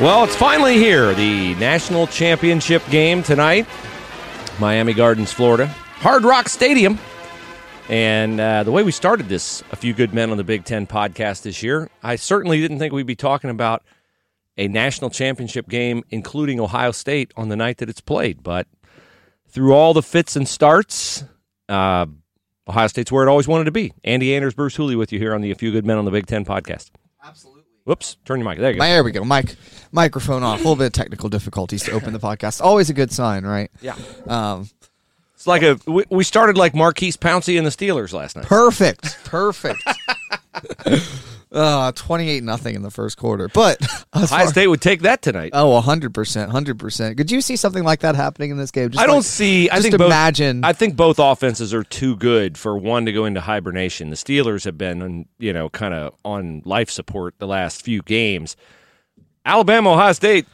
[0.00, 1.12] Well, it's finally here.
[1.12, 3.66] The national championship game tonight,
[4.60, 7.00] Miami Gardens, Florida, Hard Rock Stadium.
[7.88, 10.86] And uh, the way we started this, a few good men on the Big Ten
[10.86, 13.82] podcast this year, I certainly didn't think we'd be talking about
[14.56, 18.44] a national championship game, including Ohio State, on the night that it's played.
[18.44, 18.68] But
[19.48, 21.24] through all the fits and starts,
[21.68, 22.06] uh,
[22.68, 23.92] Ohio State's where it always wanted to be.
[24.04, 26.10] Andy Anders, Bruce Hooley with you here on the A Few Good Men on the
[26.10, 26.90] Big Ten podcast.
[27.24, 27.62] Absolutely.
[27.84, 28.58] Whoops, turn your mic.
[28.58, 28.84] There you go.
[28.84, 29.24] There we go.
[29.24, 29.56] Mic,
[29.92, 30.56] microphone off.
[30.56, 32.60] A little bit of technical difficulties to open the podcast.
[32.60, 33.70] Always a good sign, right?
[33.80, 33.96] Yeah.
[34.26, 34.68] Um,
[35.38, 38.44] It's like a we, we started like Maurkice Pouncey and the Steelers last night.
[38.44, 39.18] perfect.
[39.24, 39.80] Perfect.
[41.52, 43.46] uh, 28 nothing in the first quarter.
[43.46, 43.80] But
[44.16, 45.50] Ohio State would take that tonight.
[45.52, 46.10] Oh, 100%.
[46.10, 47.16] 100%.
[47.16, 48.90] Could you see something like that happening in this game?
[48.90, 49.70] Just I don't like- see.
[49.70, 50.64] I think both, imagine.
[50.64, 54.10] I think both offenses are too good for one to go into hibernation.
[54.10, 58.56] The Steelers have been, you know, kind of on life support the last few games.
[59.44, 60.46] Alabama, Ohio State,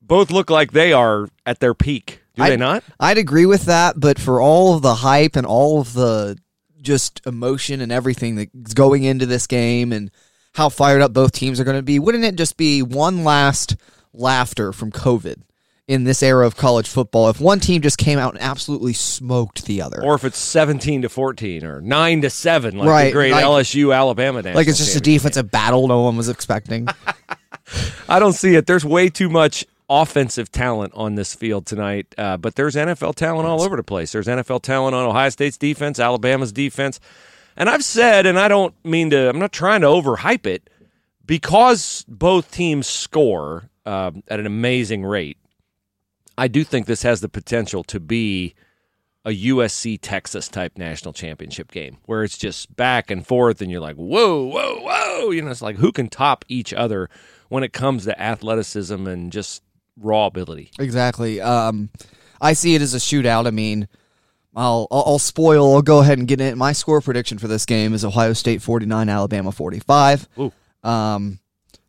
[0.00, 2.21] both look like they are at their peak.
[2.34, 2.82] Do they I'd- not?
[2.98, 6.38] I'd agree with that, but for all of the hype and all of the
[6.80, 10.10] just emotion and everything that's going into this game and
[10.54, 13.76] how fired up both teams are going to be, wouldn't it just be one last
[14.12, 15.42] laughter from COVID
[15.88, 19.64] in this era of college football if one team just came out and absolutely smoked
[19.66, 20.02] the other?
[20.02, 23.44] Or if it's seventeen to fourteen or nine to seven, like the Right, great like-
[23.44, 25.14] LSU Alabama like it's just a championship game.
[25.14, 26.88] defensive battle no one was expecting.
[28.08, 28.66] I don't see it.
[28.66, 33.48] There's way too much offensive talent on this field tonight, uh, but there's NFL talent
[33.48, 34.12] all over the place.
[34.12, 37.00] There's NFL talent on Ohio State's defense, Alabama's defense.
[37.56, 40.70] And I've said, and I don't mean to, I'm not trying to overhype it,
[41.26, 45.38] because both teams score uh, at an amazing rate.
[46.36, 48.54] I do think this has the potential to be
[49.24, 53.80] a USC Texas type national championship game where it's just back and forth and you're
[53.80, 55.30] like, whoa, whoa, whoa.
[55.30, 57.08] You know, it's like who can top each other
[57.48, 59.62] when it comes to athleticism and just
[59.96, 60.70] raw ability.
[60.78, 61.40] Exactly.
[61.40, 61.90] Um,
[62.40, 63.46] I see it as a shootout.
[63.46, 63.88] I mean,
[64.54, 65.74] I'll, I'll I'll spoil.
[65.74, 66.56] I'll go ahead and get it.
[66.56, 70.28] My score prediction for this game is Ohio State forty nine, Alabama forty five.
[70.38, 70.52] Ooh.
[70.82, 71.38] Um,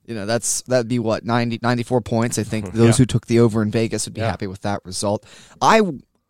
[0.05, 2.37] you know that's that'd be what 90, 94 points.
[2.37, 4.29] I think those who took the over in Vegas would be Yeah.
[4.31, 5.25] happy with that result.
[5.61, 5.81] I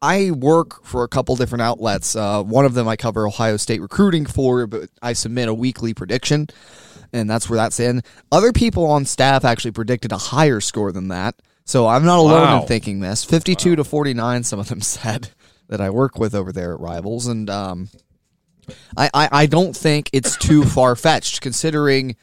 [0.01, 2.16] I work for a couple different outlets.
[2.16, 5.94] Uh, one of them I cover Ohio State recruiting for, but I submit a weekly
[5.94, 6.47] prediction,
[7.11, 8.01] and that's where that's in.
[8.31, 11.35] Other people on staff actually predicted a higher score than that,
[11.66, 12.62] so I'm not alone Wow.
[12.62, 13.24] in thinking this.
[13.24, 15.29] Fifty-two to forty-nine, some of them said
[15.69, 17.90] that I work with over there at Rivals, and um,
[18.97, 22.16] I, I I don't think it's too far fetched considering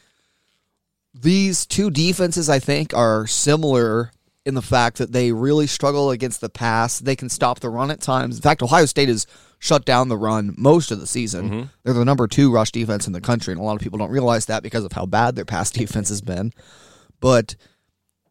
[1.15, 4.13] these two defenses I think are similar
[4.47, 6.99] in the fact that they really struggle against the pass.
[6.99, 8.37] They can stop the run at times.
[8.37, 9.27] In fact, Ohio State has
[9.59, 11.69] shut down the run most of the season.
[11.83, 14.11] They're the number two rush defense in the country, and a lot of people don't
[14.11, 16.53] realize that because of how bad their pass defense has been.
[17.21, 17.57] But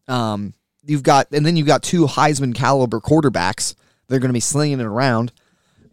[0.08, 0.54] um,
[0.84, 3.74] you've got, and then you've got two Heisman caliber quarterbacks.
[4.08, 5.32] They're going to be slinging it around.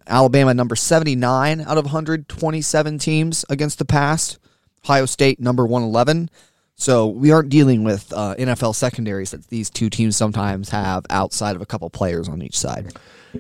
[0.08, 4.40] Alabama number 79 out of 127 teams against the past.
[4.86, 6.30] Ohio State number 111.
[6.76, 11.56] So we aren't dealing with uh, NFL secondaries that these two teams sometimes have outside
[11.56, 12.94] of a couple players on each side.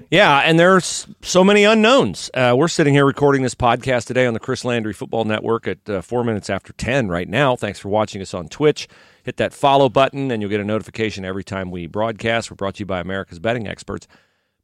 [0.10, 2.30] Yeah, and there's so many unknowns.
[2.34, 5.90] Uh, we're sitting here recording this podcast today on the Chris Landry Football Network at
[5.90, 7.56] uh, four minutes after 10 right now.
[7.56, 8.88] Thanks for watching us on Twitch.
[9.28, 12.50] Hit that follow button, and you'll get a notification every time we broadcast.
[12.50, 14.08] We're brought to you by America's Betting Experts.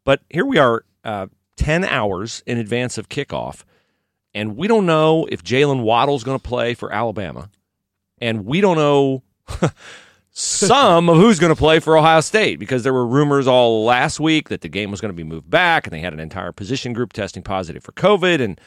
[0.05, 1.27] But here we are, uh,
[1.57, 3.65] 10 hours in advance of kickoff,
[4.33, 7.49] and we don't know if Jaylen Waddle's going to play for Alabama.
[8.19, 9.23] And we don't know
[10.31, 14.17] some of who's going to play for Ohio State because there were rumors all last
[14.21, 16.53] week that the game was going to be moved back and they had an entire
[16.53, 18.39] position group testing positive for COVID.
[18.39, 18.61] And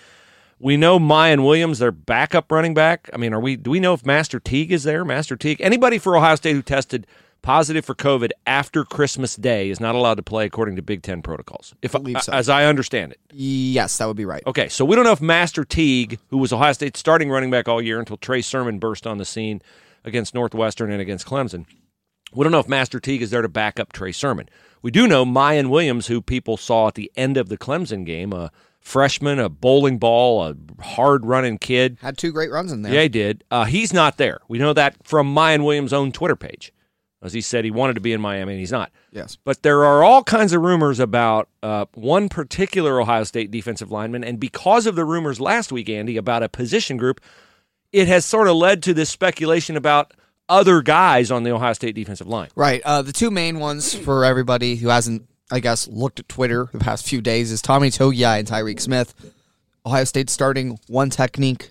[0.59, 3.11] we know Miyan Williams, their backup running back.
[3.13, 3.57] I mean, are we?
[3.57, 5.05] Do we know if Master Teague is there?
[5.05, 7.07] Master Teague, anybody for Ohio State who tested
[7.43, 11.23] positive for COVID after Christmas Day is not allowed to play according to Big Ten
[11.23, 11.75] protocols.
[11.83, 12.33] If Believe so.
[12.33, 13.21] as I understand it.
[13.33, 14.43] Yes, that would be right.
[14.47, 17.69] Okay, so we don't know if Master Teague, who was Ohio State's starting running back
[17.69, 19.63] all year until Trey Sermon burst on the scene
[20.05, 21.67] against Northwestern and against Clemson,
[22.35, 24.49] we don't know if Master Teague is there to back up Trey Sermon.
[24.83, 28.33] We do know Miyan Williams, who people saw at the end of the Clemson game,
[28.33, 28.51] a
[28.87, 31.99] freshman, a bowling ball, a hard running kid.
[32.01, 32.95] Had two great runs in there.
[32.95, 33.43] Yeah, he did.
[33.51, 34.39] Uh, he's not there.
[34.49, 36.73] We know that from Miyan Williams' own Twitter page.
[37.21, 38.93] As he said, he wanted to be in Miami, and he's not.
[39.11, 39.37] Yes.
[39.43, 44.23] But there are all kinds of rumors about uh, one particular Ohio State defensive lineman,
[44.23, 47.21] and because of the rumors last week, Andy, about a position group,
[47.91, 50.15] it has sort of led to this speculation about
[50.49, 52.51] other guys on the Ohio State defensive line.
[52.55, 52.81] Right.
[52.85, 56.79] Uh, the two main ones for everybody who hasn't, I guess, looked at Twitter the
[56.79, 59.15] past few days is Tommy Togiai and Tyreke Smith.
[59.85, 61.71] Ohio State starting one technique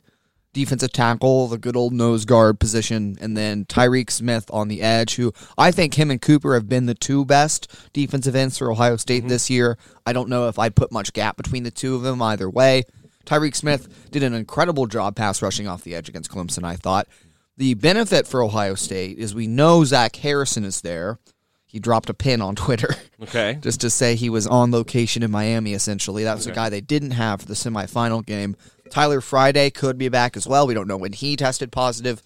[0.53, 5.15] defensive tackle, the good old nose guard position, and then Tyreke Smith on the edge,
[5.15, 8.95] who I think him and Cooper have been the two best defensive ends for Ohio
[8.95, 9.29] State mm-hmm.
[9.29, 9.77] this year.
[10.05, 12.83] I don't know if I'd put much gap between the two of them either way.
[13.25, 17.07] Tyreke Smith did an incredible job pass rushing off the edge against Clemson, I thought.
[17.57, 21.19] The benefit for Ohio State is we know Zach Harrison is there.
[21.65, 22.95] He dropped a pin on Twitter.
[23.23, 23.57] Okay.
[23.61, 26.25] Just to say he was on location in Miami, essentially.
[26.25, 28.57] That was a guy they didn't have for the semifinal game.
[28.89, 30.67] Tyler Friday could be back as well.
[30.67, 32.21] We don't know when he tested positive.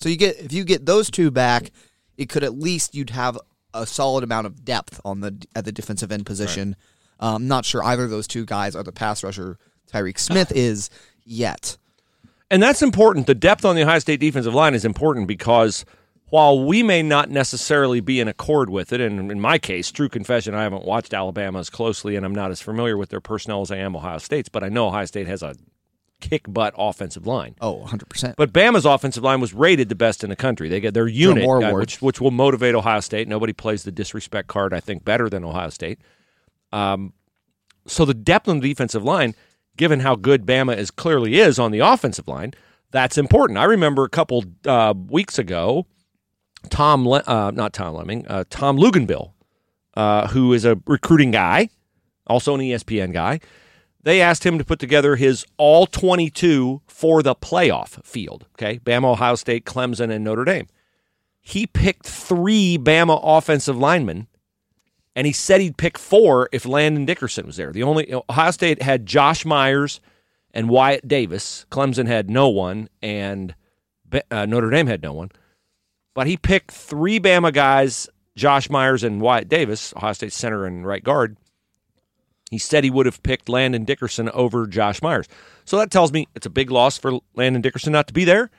[0.00, 1.70] So you get if you get those two back,
[2.18, 3.38] it could at least you'd have
[3.72, 6.76] a solid amount of depth on the at the defensive end position.
[7.18, 9.58] Um, I'm not sure either of those two guys are the pass rusher
[9.90, 10.90] Tyreke Smith is
[11.24, 11.78] yet.
[12.50, 13.26] And that's important.
[13.26, 15.86] The depth on the Ohio State defensive line is important because
[16.30, 20.08] while we may not necessarily be in accord with it, and in my case, true
[20.08, 23.62] confession, I haven't watched Alabama as closely and I'm not as familiar with their personnel
[23.62, 25.54] as I am Ohio State's, but I know Ohio State has a
[26.20, 27.54] kick butt offensive line.
[27.60, 28.34] Oh, 100%.
[28.36, 30.68] But Bama's offensive line was rated the best in the country.
[30.68, 33.28] They get their unit, uh, which which will motivate Ohio State.
[33.28, 36.00] Nobody plays the disrespect card, I think, better than Ohio State.
[36.72, 37.12] Um,
[37.86, 39.34] so the depth on the defensive line,
[39.76, 42.54] given how good Bama is clearly is on the offensive line,
[42.90, 43.58] that's important.
[43.58, 45.86] I remember a couple uh, weeks ago,
[46.70, 49.32] Tom, Le- uh, not Tom Lemming, uh, Tom Luginbill,
[49.94, 51.68] uh, who is a recruiting guy,
[52.26, 53.40] also an ESPN guy.
[54.02, 58.46] They asked him to put together his all 22 for the playoff field.
[58.54, 60.66] Okay, Bama, Ohio State, Clemson, and Notre Dame.
[61.40, 64.28] He picked three Bama offensive linemen
[65.16, 67.72] and he said he'd pick four if Landon Dickerson was there.
[67.72, 70.00] The only Ohio State had Josh Myers
[70.52, 71.66] and Wyatt Davis.
[71.70, 73.54] Clemson had no one, and
[74.30, 75.30] uh, Notre Dame had no one.
[76.14, 80.86] But he picked three Bama guys: Josh Myers and Wyatt Davis, Ohio State center and
[80.86, 81.36] right guard.
[82.50, 85.26] He said he would have picked Landon Dickerson over Josh Myers.
[85.64, 88.50] So that tells me it's a big loss for Landon Dickerson not to be there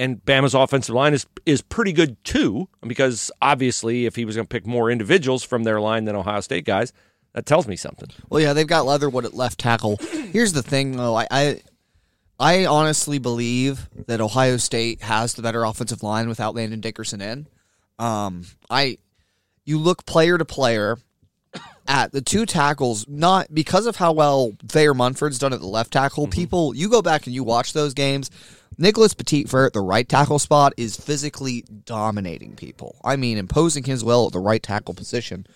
[0.00, 4.46] and Bama's offensive line is is pretty good too, because obviously, if he was going
[4.46, 6.92] to pick more individuals from their line than Ohio State guys,
[7.34, 8.08] that tells me something.
[8.30, 9.98] Well, yeah, they've got Leatherwood at left tackle.
[10.32, 11.14] Here's the thing, though.
[11.14, 11.60] I, I,
[12.40, 17.46] I honestly believe that Ohio State has the better offensive line without Landon Dickerson in.
[17.98, 18.96] Um, I,
[19.66, 20.96] you look player to player
[21.86, 25.92] at the two tackles, not because of how well Thayer Munford's done at the left
[25.92, 26.26] tackle.
[26.28, 28.30] People, you go back and you watch those games.
[28.78, 32.98] Nicholas Petit Frere at the right tackle spot is physically dominating people.
[33.04, 35.46] I mean, imposing his will at the right tackle position.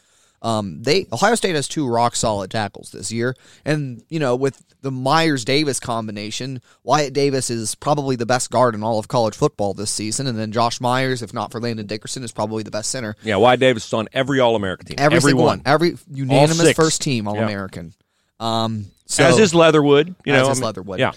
[0.45, 3.35] Um, they Ohio State has two rock solid tackles this year,
[3.65, 8.75] and you know with the Myers Davis combination, Wyatt Davis is probably the best guard
[8.75, 11.87] in all of college football this season, and then Josh Myers, if not for Landon
[11.87, 13.17] Dickerson, is probably the best center.
[13.23, 14.97] Yeah, Wyatt Davis is on every All American team.
[14.99, 15.63] Every, one.
[15.65, 17.39] every unanimous first team All.
[17.39, 17.95] American.
[18.39, 20.15] Um, so, As is Leatherwood.
[20.27, 21.01] You As know, is I mean, Leatherwood.
[21.01, 21.13] Yeah.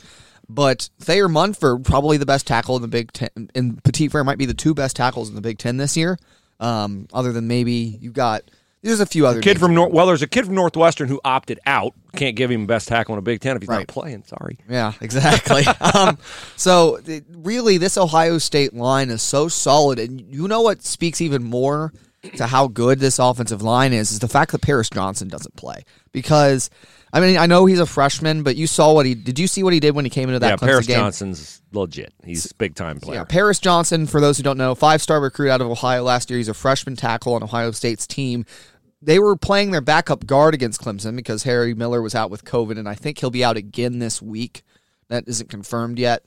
[0.48, 4.38] But Thayer Munford, probably the best tackle in the Big Ten, and Petit Frere might
[4.38, 6.18] be the two best tackles in the Big Ten this year.
[6.62, 8.44] Um, other than maybe you got
[8.84, 9.60] there's a few other Kid names.
[9.60, 11.94] from Nor- well, there's a kid from Northwestern who opted out.
[12.16, 13.80] Can't give him best tackle in a Big Ten if he's Right.
[13.80, 14.24] not playing.
[14.28, 14.58] Sorry.
[14.70, 15.64] Yeah, exactly.
[15.94, 16.18] um,
[16.56, 21.22] so th- really, this Ohio State line is so solid, and you know what speaks
[21.22, 21.92] even more
[22.36, 25.84] to how good this offensive line is is the fact that Paris Johnson doesn't play
[26.12, 26.70] because.
[27.14, 29.40] I mean, I know he's a freshman, but you saw what he did.
[29.40, 30.98] You see what he did when he came into that yeah, Clemson Paris game?
[30.98, 32.14] Johnson's legit.
[32.26, 33.20] He's a big time player.
[33.20, 36.30] Yeah, Paris Johnson, for those who don't know, five star recruit out of Ohio last
[36.30, 36.38] year.
[36.38, 38.46] He's a freshman tackle on Ohio State's team.
[39.02, 42.78] They were playing their backup guard against Clemson because Harry Miller was out with COVID,
[42.78, 44.64] and I think he'll be out again this week.
[45.08, 46.24] That isn't confirmed yet.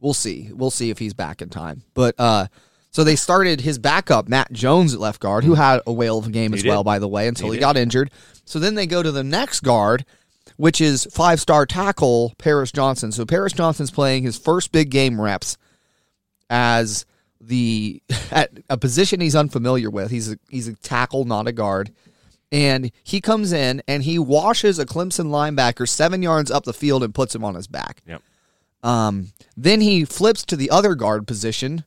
[0.00, 0.50] We'll see.
[0.52, 1.82] We'll see if he's back in time.
[1.94, 2.48] But uh,
[2.90, 6.26] So they started his backup, Matt Jones, at left guard, who had a whale of
[6.26, 6.68] a game as did.
[6.68, 8.10] well, by the way, until He he, got injured.
[8.44, 10.06] So then they go to the next guard,
[10.56, 13.12] which is five star tackle Paris Johnson.
[13.12, 15.58] So Paris Johnson's playing his first big game reps
[16.48, 17.04] as
[17.40, 20.10] the at a position he's unfamiliar with.
[20.10, 21.92] He's a, he's a tackle, not a guard.
[22.50, 27.02] And he comes in and he washes a Clemson linebacker seven yards up the field
[27.04, 28.02] and puts him on his back.
[28.06, 28.22] Yep.
[28.82, 31.84] Um, then he flips to the other guard position,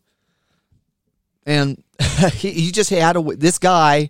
[1.45, 1.81] and
[2.33, 4.09] he, he just had a this guy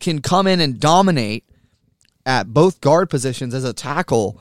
[0.00, 1.44] can come in and dominate
[2.26, 4.40] at both guard positions as a tackle,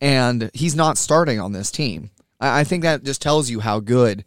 [0.00, 2.10] and he's not starting on this team.
[2.40, 4.24] I, I think that just tells you how good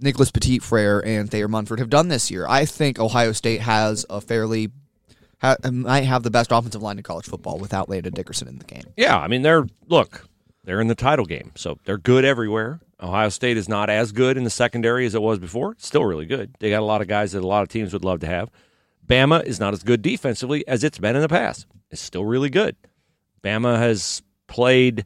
[0.00, 2.46] Nicholas Petit Frere and Thayer Munford have done this year.
[2.48, 4.70] I think Ohio State has a fairly
[5.40, 8.64] ha, might have the best offensive line in college football without Landon Dickerson in the
[8.64, 8.84] game.
[8.96, 10.26] Yeah, I mean they're look,
[10.64, 12.80] they're in the title game, so they're good everywhere.
[13.02, 15.72] Ohio State is not as good in the secondary as it was before.
[15.72, 16.54] It's still really good.
[16.60, 18.50] They got a lot of guys that a lot of teams would love to have.
[19.06, 21.66] Bama is not as good defensively as it's been in the past.
[21.90, 22.76] It's still really good.
[23.42, 25.04] Bama has played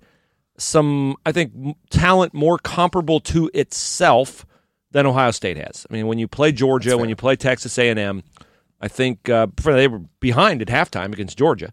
[0.59, 4.45] some, I think, talent more comparable to itself
[4.91, 5.87] than Ohio State has.
[5.89, 8.23] I mean, when you play Georgia, when you play Texas A&M,
[8.81, 11.73] I think uh, they were behind at halftime against Georgia.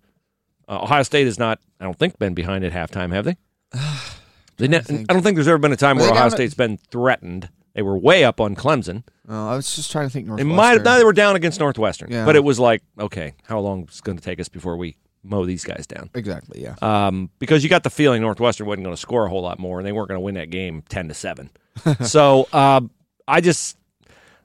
[0.69, 3.35] Uh, Ohio State has not, I don't think, been behind at halftime, have they?
[4.57, 4.77] they ne-
[5.09, 6.53] I don't think there's ever been a time Were where they Ohio down at- State's
[6.53, 7.49] been threatened.
[7.73, 9.03] They were way up on Clemson.
[9.27, 10.27] Oh, I was just trying to think.
[10.27, 10.55] Northwestern.
[10.55, 12.23] might no, they were down against Northwestern, Yeah.
[12.25, 14.95] but it was like, okay, how long is it going to take us before we
[15.23, 16.09] mow these guys down?
[16.13, 16.61] exactly.
[16.61, 16.75] Yeah.
[16.83, 19.79] um, because you got the feeling Northwestern wasn't going to score a whole lot more,
[19.79, 21.49] and they weren't going to win that game ten to seven.
[22.03, 22.81] so uh,
[23.27, 23.75] I just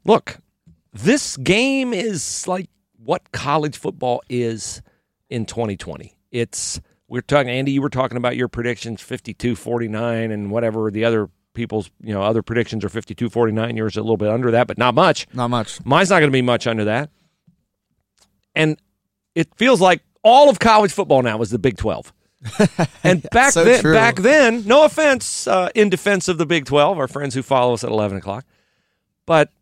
[0.05, 0.39] look.
[0.95, 2.71] This game is like
[3.05, 4.81] what college football is
[5.29, 6.17] in 2020.
[6.33, 7.73] It's we're talking Andy.
[7.73, 12.43] You were talking about your predictions 52-49 and whatever the other people's you know other
[12.43, 13.77] predictions are 52-49.
[13.77, 15.27] Yours a little bit under that, but not much.
[15.33, 15.85] Not much.
[15.85, 17.11] Mine's not going to be much under that.
[18.55, 18.81] And
[19.35, 22.13] it feels like all of college football now is the Big 12.
[23.05, 23.95] And back so then, true.
[23.95, 27.75] back then, no offense uh, in defense of the Big 12, our friends who follow
[27.75, 28.45] us at 11 o'clock,
[29.25, 29.53] but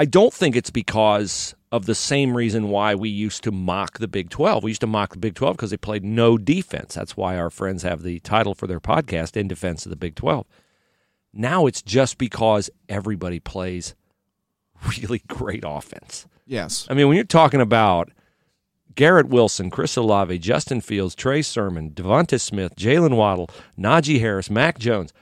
[0.00, 4.08] I don't think it's because of the same reason why we used to mock the
[4.08, 4.64] Big 12.
[4.64, 6.94] We used to mock the Big 12 because they played no defense.
[6.94, 10.14] That's why our friends have the title for their podcast, In Defense of the Big
[10.14, 10.46] 12.
[11.34, 13.94] Now it's just because everybody plays
[14.88, 16.26] really great offense.
[16.46, 16.86] Yes.
[16.88, 18.10] I mean, when you're talking about
[18.94, 24.78] Garrett Wilson, Chris Olave, Justin Fields, Trey Sermon, Devonta Smith, Jaylen Waddle, Najee Harris, Mac
[24.78, 25.12] Jones.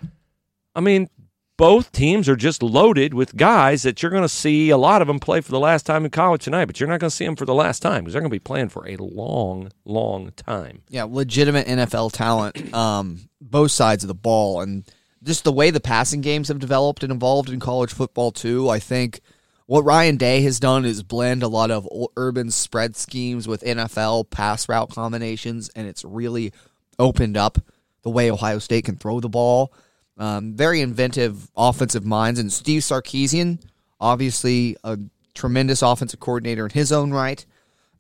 [0.77, 1.11] I mean,
[1.59, 5.09] both teams are just loaded with guys that you're going to see a lot of
[5.09, 7.27] them play for the last time in college tonight, but you're not going to see
[7.27, 10.31] them for the last time because they're going to be playing for a long, long
[10.37, 10.83] time.
[10.89, 14.85] Yeah, legitimate NFL talent, um, both sides of the ball, and
[15.25, 18.69] just the way the passing games have developed and evolved in college football too.
[18.69, 19.21] I think
[19.67, 24.31] what Ryan Day has done is blend a lot of urban spread schemes with NFL
[24.31, 26.53] pass route combinations, and it's really
[27.01, 27.59] opened up
[28.03, 29.73] the way Ohio State can throw the ball.
[30.19, 33.63] Um, very inventive offensive minds, and Steve Sarkisian,
[34.01, 34.99] obviously a
[35.35, 37.45] tremendous offensive coordinator in his own right.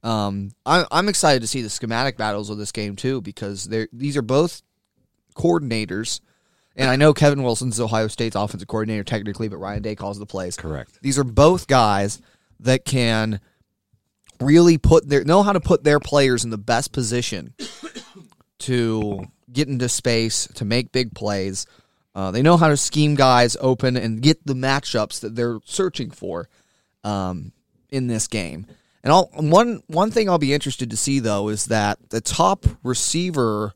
[0.02, 3.88] Um, I, I'm excited to see the schematic battles of this game too because they're
[3.92, 4.62] these are both
[5.34, 6.20] coordinators,
[6.76, 10.26] and I know Kevin Wilson's Ohio State's offensive coordinator technically, but Ryan Day calls the
[10.26, 10.56] plays.
[10.56, 10.98] Correct.
[11.02, 12.20] These are both guys
[12.60, 13.40] that can
[14.40, 17.54] really put their know how to put their players in the best position
[18.60, 21.66] to get into space to make big plays.
[22.18, 26.10] Uh, they know how to scheme guys open and get the matchups that they're searching
[26.10, 26.48] for
[27.04, 27.52] um,
[27.90, 28.66] in this game.
[29.04, 32.66] And I'll, one one thing I'll be interested to see though is that the top
[32.82, 33.72] receiver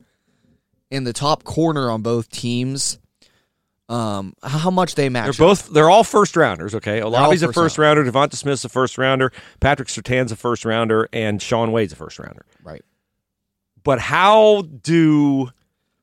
[0.91, 2.99] in the top corner on both teams,
[3.87, 5.37] um, how much they match.
[5.37, 5.51] They're up.
[5.51, 6.99] both they're all first rounders, okay?
[6.99, 9.31] Olave's a first first rounder, Devonta Smith's a first rounder,
[9.61, 12.45] Patrick Surtain's a first rounder, and Shaun Wade's a first rounder.
[12.61, 12.83] right.
[13.85, 15.49] But how do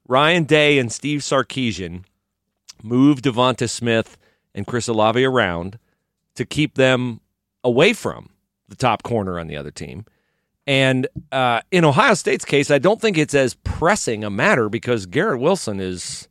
[0.08, 2.04] Ryan Day and Steve Sarkisian
[2.82, 4.16] move Devonta Smith
[4.54, 5.78] and Chris Olave around
[6.34, 7.20] to keep them
[7.62, 8.30] away from
[8.68, 10.04] the top corner on the other team?
[10.66, 15.06] And uh, in Ohio State's case, I don't think it's as pressing a matter because
[15.06, 16.28] Garrett Wilson is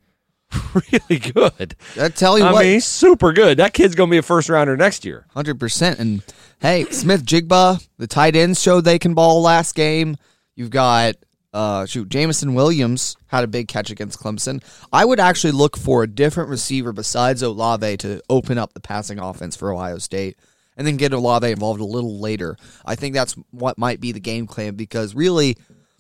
[0.74, 1.76] really good.
[2.00, 3.58] I tell you I what, mean, he's super good.
[3.58, 5.26] That kid's going to be a first rounder next year.
[5.34, 6.00] Hundred percent.
[6.00, 6.24] And
[6.60, 10.18] hey, Smith Njigba, the tight ends showed they can ball last game.
[10.56, 11.16] You've got
[11.54, 14.64] uh shoot, Jameson Williams had a big catch against Clemson.
[14.94, 19.20] I would actually look for a different receiver besides Olave to open up the passing
[19.20, 20.38] offense for Ohio State.
[20.78, 22.56] And then get Olave involved a little later.
[22.86, 25.58] I think that's what might be the game plan because really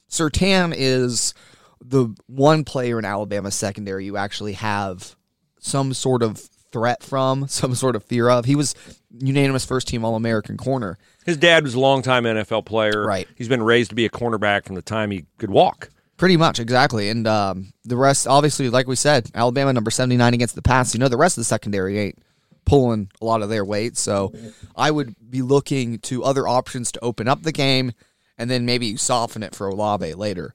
[0.09, 1.33] Surtain is
[1.81, 5.15] the one player in Alabama secondary you actually have
[5.59, 6.39] some sort of
[6.71, 8.45] threat from, some sort of fear of.
[8.45, 8.75] He was
[9.19, 10.97] unanimous first team All American corner.
[11.29, 13.05] His dad was a longtime NFL player.
[13.05, 13.27] Right.
[13.35, 15.91] He's been raised to be a cornerback from the time he could walk.
[16.17, 17.09] Pretty much, exactly.
[17.09, 20.93] And um, the rest, obviously, like we said, Alabama number 79 against the pass.
[20.93, 22.17] You know, the rest of the secondary ain't
[22.65, 23.95] pulling a lot of their weight.
[23.95, 24.33] So
[24.75, 27.93] I would be looking to other options to open up the game
[28.37, 30.53] and then maybe soften it for Olave later.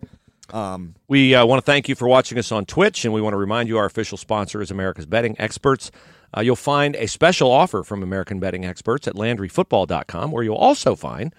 [0.52, 3.32] Um, We uh, want to thank you for watching us on Twitch, and we want
[3.32, 5.90] to remind you our official sponsor is America's Betting Experts.
[6.36, 10.96] Uh, you'll find a special offer from American Betting Experts at LandryFootball.com, where you'll also
[10.96, 11.34] find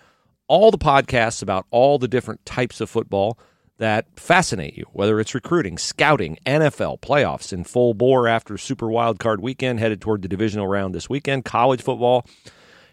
[0.48, 3.38] all the podcasts about all the different types of football
[3.78, 9.20] that fascinate you, whether it's recruiting, scouting, NFL, playoffs in full bore after Super Wild
[9.20, 12.26] Card weekend, headed toward the divisional round this weekend, college football.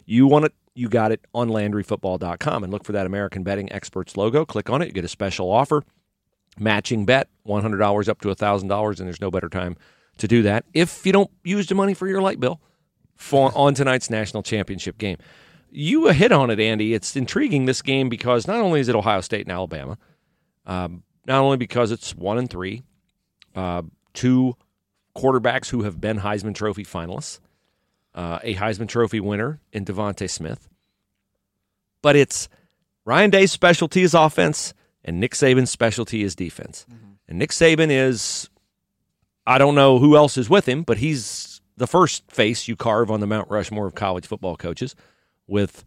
[0.05, 4.17] You want it, you got it on LandryFootball.com, and look for that American Betting Experts
[4.17, 4.45] logo.
[4.45, 5.85] Click on it, you get a special offer
[6.59, 9.77] matching bet $100 up to $1000 and there's no better time
[10.19, 12.61] to do that if you don't use the money for your light bill
[13.17, 15.17] for on tonight's national championship game.
[15.71, 16.93] You hit on it andy.
[16.93, 19.99] It's intriguing this game because not only is it ohio state and alabama
[20.67, 22.83] um, not only because it's one and three
[23.55, 23.83] uh,
[24.15, 24.57] two
[25.17, 27.41] quarterbacks who have been heisman trophy finalists
[28.15, 30.69] uh, a heisman trophy winner in devonta smith
[32.01, 32.49] but it's
[33.05, 34.73] ryan day's specialty is offense
[35.05, 36.87] and Nick Saban's specialty is defense.
[37.29, 38.49] And Nick Saban is,
[39.47, 43.11] I don't know who else is with him, but he's the first face you carve
[43.11, 44.95] on the Mount Rushmore of college football coaches
[45.47, 45.85] with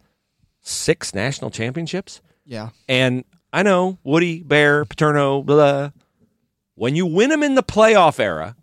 [0.60, 2.20] six national championships.
[2.44, 2.70] yeah.
[2.88, 5.90] And I know Woody, Bear, Paterno, blah.
[6.74, 8.56] When you win them in the playoff era,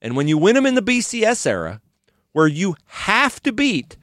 [0.00, 1.80] and when you win them in the BCS era,
[2.32, 3.96] where you have to beat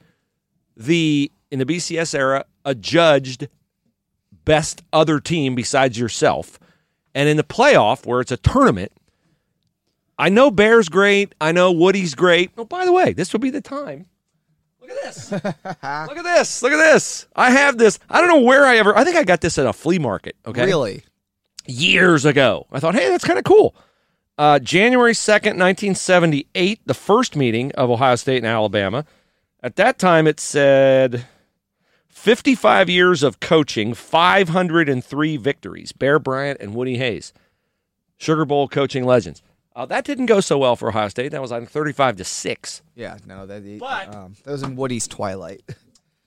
[0.76, 3.48] the in the BCS era adjudged
[4.44, 6.58] best other team besides yourself,
[7.14, 8.92] and in the playoff where it's a tournament,
[10.20, 11.34] I know Bear's great.
[11.40, 12.50] I know Woody's great.
[12.58, 14.04] Oh, by the way, this will be the time.
[14.80, 15.32] Look at this.
[15.32, 16.62] Look at this.
[16.62, 17.26] Look at this.
[17.34, 17.98] I have this.
[18.10, 18.96] I don't know where I ever.
[18.96, 20.36] I think I got this at a flea market.
[20.44, 21.04] Okay, Really?
[21.66, 22.66] years ago.
[22.70, 23.74] I thought, hey, that's kind of cool.
[24.36, 29.04] Uh, January 2nd, 1978, the first meeting of Ohio State and Alabama.
[29.62, 31.26] At that time, it said
[32.08, 35.92] 55 years of coaching, 503 victories.
[35.92, 37.32] Bear Bryant and Woody Hayes,
[38.18, 39.42] Sugar Bowl coaching legends.
[39.80, 41.32] Uh, that didn't go so well for Ohio State.
[41.32, 42.82] That was, on 35 to 6.
[42.94, 45.62] Yeah, no, that, But- um, that was in Woody's twilight.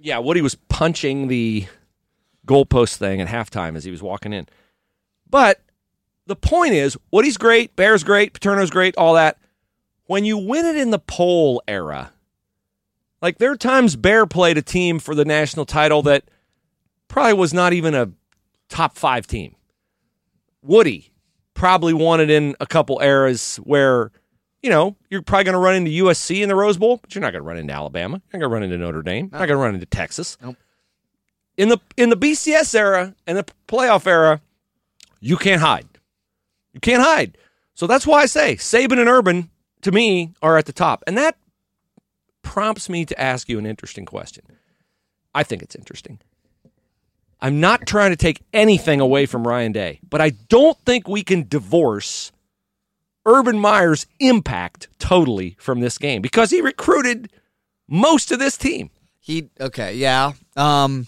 [0.05, 1.65] Yeah, Woody was punching the
[2.45, 4.49] goalpost thing at halftime as he was walking in.
[5.29, 5.61] But
[6.25, 9.37] the point is, Woody's great, Bear's great, Paterno's great, all that.
[10.07, 12.11] When you win it in the poll era,
[13.21, 16.25] like there are times Bear played a team for the national title that
[17.07, 18.11] probably was not even a
[18.67, 19.55] top five team.
[20.61, 21.12] Woody
[21.53, 24.11] probably it in a couple eras where,
[24.61, 27.21] you know, you're probably going to run into USC in the Rose Bowl, but you're
[27.21, 28.21] not going to run into Alabama.
[28.31, 29.29] You're not going to run into Notre Dame.
[29.31, 30.37] You're not going to run into Texas.
[30.41, 30.57] Nope.
[31.55, 34.41] In the in the BCS era and the playoff era,
[35.19, 35.87] you can't hide.
[36.73, 37.37] You can't hide.
[37.75, 39.49] So that's why I say Saban and Urban
[39.81, 41.37] to me are at the top, and that
[42.41, 44.43] prompts me to ask you an interesting question.
[45.35, 46.19] I think it's interesting.
[47.43, 51.23] I'm not trying to take anything away from Ryan Day, but I don't think we
[51.23, 52.31] can divorce
[53.25, 57.29] Urban Meyer's impact totally from this game because he recruited
[57.87, 58.91] most of this team.
[59.19, 60.31] He okay, yeah.
[60.55, 61.07] Um,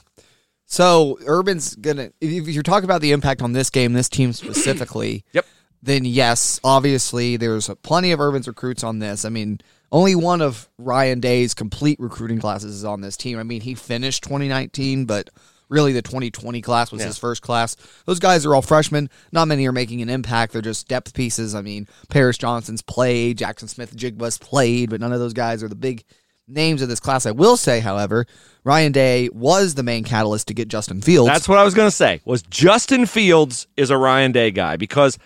[0.65, 2.11] so Urban's gonna.
[2.19, 5.45] If you're talking about the impact on this game, this team specifically, Yep.
[5.81, 9.23] Then yes, obviously there's plenty of Urban's recruits on this.
[9.23, 13.37] I mean, only one of Ryan Day's complete recruiting classes is on this team.
[13.37, 15.29] I mean, he finished 2019, but
[15.69, 17.75] really the 2020 class was his first class.
[18.05, 19.09] Those guys are all freshmen.
[19.31, 20.53] Not many are making an impact.
[20.53, 21.55] They're just depth pieces.
[21.55, 25.67] I mean, Paris Johnson's played, Jaxon Smith Njigba's played, but none of those guys are
[25.67, 26.03] the big
[26.47, 27.25] names of this class.
[27.25, 28.25] I will say, however,
[28.63, 31.29] Ryan Day was the main catalyst to get Justin Fields.
[31.29, 32.21] That's what I was going to say.
[32.25, 35.17] Was Justin Fields is a Ryan Day guy because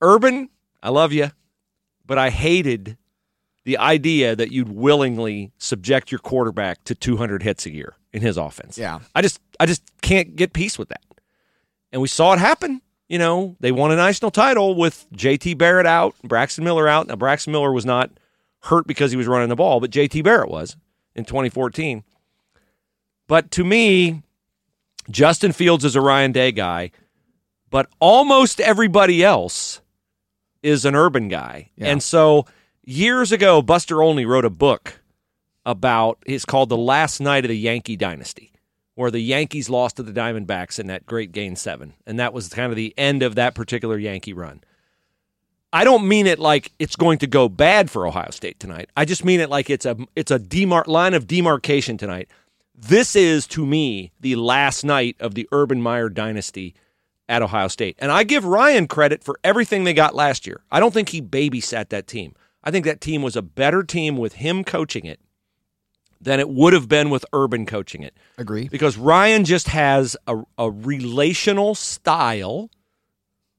[0.00, 0.48] Urban,
[0.82, 1.30] I love you,
[2.06, 2.96] but I hated
[3.64, 8.36] the idea that you'd willingly subject your quarterback to 200 hits a year in his
[8.36, 8.78] offense.
[8.78, 9.00] Yeah.
[9.14, 11.02] I just I just can't get peace with that.
[11.92, 12.80] And we saw it happen.
[13.08, 17.06] You know, they won a national title with JT Barrett out, Braxton Miller out.
[17.06, 18.10] Now Braxton Miller was not
[18.60, 20.76] hurt because he was running the ball, but JT Barrett was
[21.14, 22.04] in 2014.
[23.26, 24.22] But to me,
[25.10, 26.90] Justin Fields is a Ryan Day guy,
[27.70, 29.80] but almost everybody else
[30.62, 31.70] is an urban guy.
[31.76, 31.88] Yeah.
[31.88, 32.46] And so
[32.84, 35.00] years ago, Buster Olney wrote a book
[35.68, 38.52] about it's called The Last Night of the Yankee Dynasty,
[38.94, 41.92] where the Yankees lost to the Diamondbacks in that great game seven.
[42.06, 44.62] And that was kind of the end of that particular Yankee run.
[45.70, 48.88] I don't mean it like it's going to go bad for Ohio State tonight.
[48.96, 52.30] I just mean it like it's a it's a demar- line of demarcation tonight.
[52.74, 56.74] This is to me the last night of the Urban Meyer dynasty
[57.28, 57.96] at Ohio State.
[57.98, 60.62] And I give Ryan credit for everything they got last year.
[60.70, 62.34] I don't think he babysat that team.
[62.64, 65.20] I think that team was a better team with him coaching it
[66.20, 68.14] than it would have been with Urban coaching it.
[68.36, 68.68] Agree.
[68.68, 72.70] Because Ryan just has a, a relational style.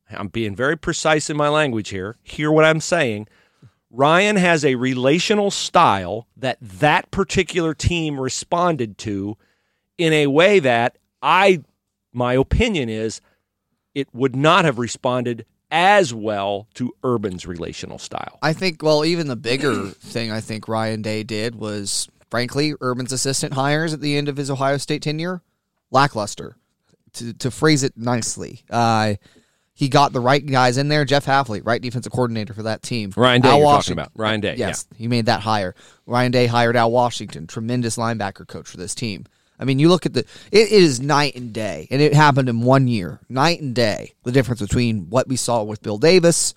[0.09, 2.17] I'm being very precise in my language here.
[2.23, 3.27] Hear what I'm saying.
[3.91, 9.37] Ryan has a relational style that that particular team responded to
[9.97, 11.63] in a way that I,
[12.13, 13.21] my opinion is,
[13.95, 18.39] it would not have responded as well to Urban's relational style.
[18.41, 23.11] I think, well, even the bigger thing I think Ryan Day did was, frankly, Urban's
[23.11, 25.41] assistant hires at the end of his Ohio State tenure,
[25.91, 26.55] lackluster,
[27.13, 28.63] to, to phrase it nicely.
[28.69, 29.15] Uh,
[29.73, 31.05] he got the right guys in there.
[31.05, 33.13] Jeff Hafley, right defensive coordinator for that team.
[33.15, 34.21] Ryan Day, Al you're Washington, talking about.
[34.21, 35.73] Ryan Day, Yes, he made that hire.
[36.05, 39.25] Ryan Day hired Al Washington, tremendous linebacker coach for this team.
[39.57, 42.61] I mean, you look at the it is night and day, and it happened in
[42.61, 44.13] one year, night and day.
[44.23, 46.53] The difference between what we saw with Bill Davis,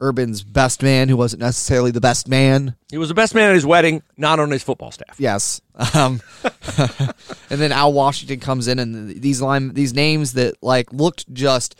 [0.00, 2.74] Urban's best man, who wasn't necessarily the best man.
[2.90, 5.16] He was the best man at his wedding, not on his football staff.
[5.18, 5.60] Yes,
[5.94, 6.20] um,
[6.78, 11.78] and then Al Washington comes in, and these line these names that like looked just.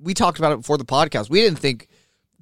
[0.00, 1.30] We talked about it before the podcast.
[1.30, 1.88] We didn't think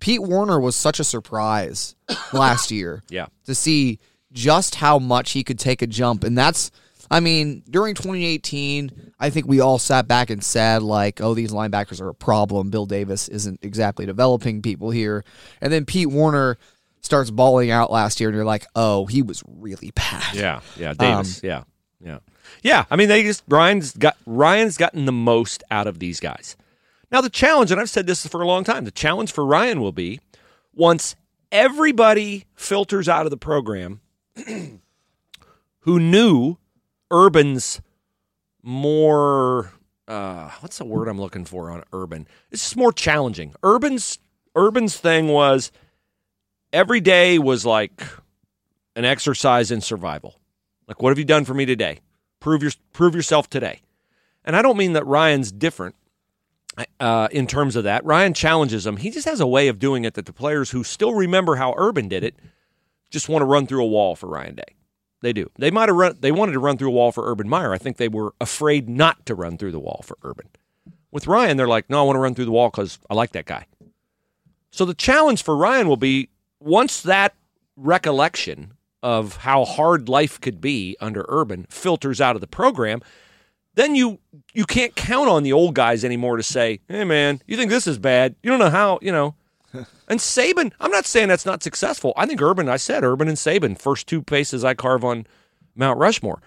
[0.00, 1.94] Pete Werner was such a surprise
[2.32, 3.02] last year.
[3.08, 3.26] Yeah.
[3.44, 4.00] to see
[4.32, 6.24] just how much he could take a jump.
[6.24, 6.72] And that's,
[7.12, 11.52] I mean, during 2018, I think we all sat back and said, like, oh, these
[11.52, 12.70] linebackers are a problem.
[12.70, 15.22] Bill Davis isn't exactly developing people here.
[15.60, 16.56] And then Pete Werner
[17.02, 20.34] starts balling out last year, and you're like, oh, he was really bad.
[20.34, 21.42] Yeah, yeah, um, Davis.
[21.42, 21.64] yeah,
[22.02, 22.20] yeah,
[22.62, 22.86] yeah.
[22.90, 26.56] I mean, they just Ryan's got Ryan's gotten the most out of these guys.
[27.10, 29.82] Now the challenge, and I've said this for a long time, the challenge for Ryan
[29.82, 30.18] will be
[30.72, 31.14] once
[31.50, 34.00] everybody filters out of the program
[35.80, 36.56] who knew
[37.12, 37.80] Urban's
[38.62, 39.72] more
[40.08, 42.26] uh, what's the word I'm looking for on Urban?
[42.50, 43.54] It's just more challenging.
[43.62, 44.18] Urban's
[44.56, 45.72] Urban's thing was
[46.72, 48.02] every day was like
[48.96, 50.38] an exercise in survival.
[50.88, 52.00] Like, what have you done for me today?
[52.40, 53.80] Prove your prove yourself today.
[54.44, 55.94] And I don't mean that Ryan's different
[56.98, 58.04] uh, in terms of that.
[58.04, 58.96] Ryan challenges them.
[58.96, 61.74] He just has a way of doing it that the players who still remember how
[61.76, 62.34] Urban did it
[63.10, 64.74] just want to run through a wall for Ryan Day.
[65.22, 65.50] They do.
[65.56, 66.16] They might have run.
[66.20, 67.72] They wanted to run through a wall for Urban Meyer.
[67.72, 70.48] I think they were afraid not to run through the wall for Urban.
[71.10, 73.32] With Ryan, they're like, no, I want to run through the wall because I like
[73.32, 73.66] that guy.
[74.70, 76.28] So the challenge for Ryan will be
[76.60, 77.34] once that
[77.76, 83.00] recollection of how hard life could be under Urban filters out of the program,
[83.74, 84.18] then you
[84.52, 87.86] you can't count on the old guys anymore to say, "Hey man, you think this
[87.86, 88.34] is bad?
[88.42, 89.34] You don't know how, you know."
[90.12, 92.12] And Saban, I'm not saying that's not successful.
[92.18, 95.26] I think Urban, I said Urban and Saban, first two faces I carve on
[95.74, 96.42] Mount Rushmore.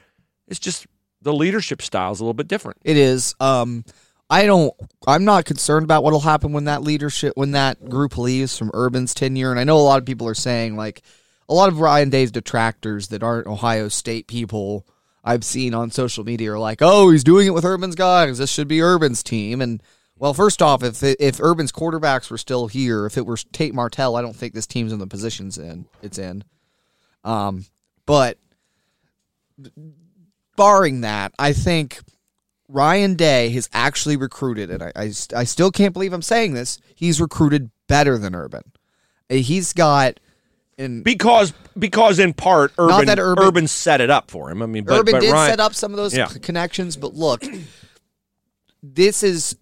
[0.48, 0.86] It's just
[1.24, 2.78] the leadership style is a little bit different.
[2.84, 3.34] It is.
[3.40, 3.84] Um,
[4.30, 4.72] I don't.
[5.08, 9.16] I'm not concerned about what'll happen when that leadership, when that group leaves from Urban's
[9.16, 9.50] tenure.
[9.50, 11.02] And I know a lot of people are saying like
[11.50, 14.86] a lot of Ryan Day's detractors that aren't Ohio State people.
[15.24, 18.38] I've seen on social media are like, "Oh, he's doing it with Urban's guys.
[18.38, 19.82] This should be Urban's team." And
[20.18, 24.16] well, first off, if if Urban's quarterbacks were still here, if it were Tate Martell,
[24.16, 26.44] I don't think this team's in the positions in it's in.
[27.24, 27.66] Um,
[28.06, 28.38] but
[30.56, 32.00] barring that, I think
[32.68, 36.80] Ryan Day has actually recruited, and I, I, I still can't believe I'm saying this.
[36.96, 38.64] He's recruited better than Urban.
[39.30, 40.20] Uh, He's got
[40.78, 44.62] in Because because in part Urban, that Urban- Urban set it up for him.
[44.62, 46.28] I mean, but, Urban but did Ryan, set up some of those Yeah.
[46.28, 47.44] c- connections, but look,
[48.84, 49.56] this is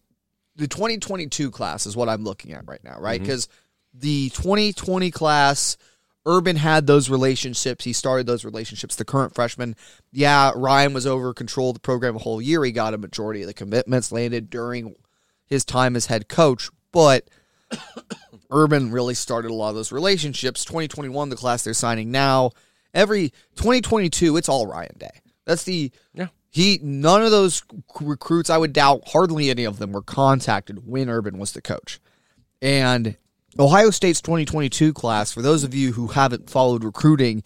[0.55, 3.19] the 2022 class is what I'm looking at right now, right?
[3.19, 3.23] Mm-hmm.
[3.23, 3.47] Because
[3.93, 5.77] the 2020 class,
[6.25, 7.83] Urban had those relationships.
[7.83, 8.95] He started those relationships.
[8.95, 9.75] The current freshman,
[10.11, 12.63] yeah, Ryan was over control of the program a whole year.
[12.63, 14.95] He got a majority of the commitments landed during
[15.45, 17.27] his time as head coach, but
[18.51, 20.65] Urban really started a lot of those relationships.
[20.65, 22.51] 2021, the class they're signing now.
[22.93, 25.21] Every 2022, it's all Ryan Day.
[25.45, 26.27] That's the Yeah.
[26.53, 26.79] He.
[26.83, 27.63] None of those
[27.99, 31.99] recruits, I would doubt, hardly any of them were contacted when Urban was the coach.
[32.61, 33.17] And
[33.57, 37.43] Ohio State's 2022 class, for those of you who haven't followed recruiting,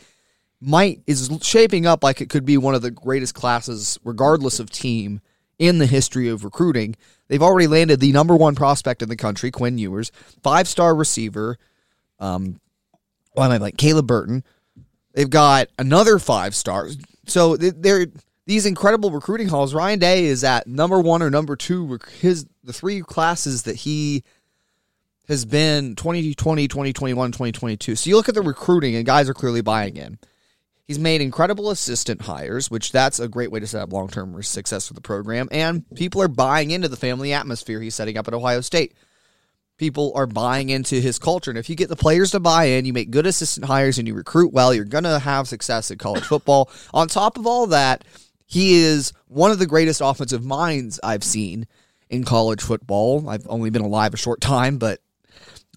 [0.60, 4.70] might is shaping up like it could be one of the greatest classes, regardless of
[4.70, 5.22] team,
[5.58, 6.96] in the history of recruiting.
[7.30, 10.12] They've already landed the number one prospect in the country, Quinn Ewers,
[10.43, 11.58] five star receiver.
[12.20, 12.60] Um,
[13.34, 14.43] why am I like Caleb Burton?
[15.13, 16.98] They've got another five stars.
[17.26, 18.08] So they're
[18.48, 19.74] these incredible recruiting hauls.
[19.74, 22.00] Ryan Day is at number one or number two.
[22.20, 24.24] His the three classes that he
[25.28, 27.98] has been 2020, 2021, 2022.
[27.98, 30.18] So you look at the recruiting, and guys are clearly buying in.
[30.86, 34.42] He's made incredible assistant hires, which that's a great way to set up long term
[34.42, 35.50] success for the program.
[35.52, 38.94] And people are buying into the family atmosphere he's setting up at Ohio State.
[39.78, 41.52] People are buying into his culture.
[41.52, 44.08] And if you get the players to buy in, you make good assistant hires, and
[44.08, 46.72] you recruit well, you're going to have success at college football.
[46.94, 48.06] On top of all that,
[48.48, 51.68] he is one of the greatest offensive minds I've seen
[52.10, 53.30] in college football.
[53.30, 55.00] I've only been alive a short time, but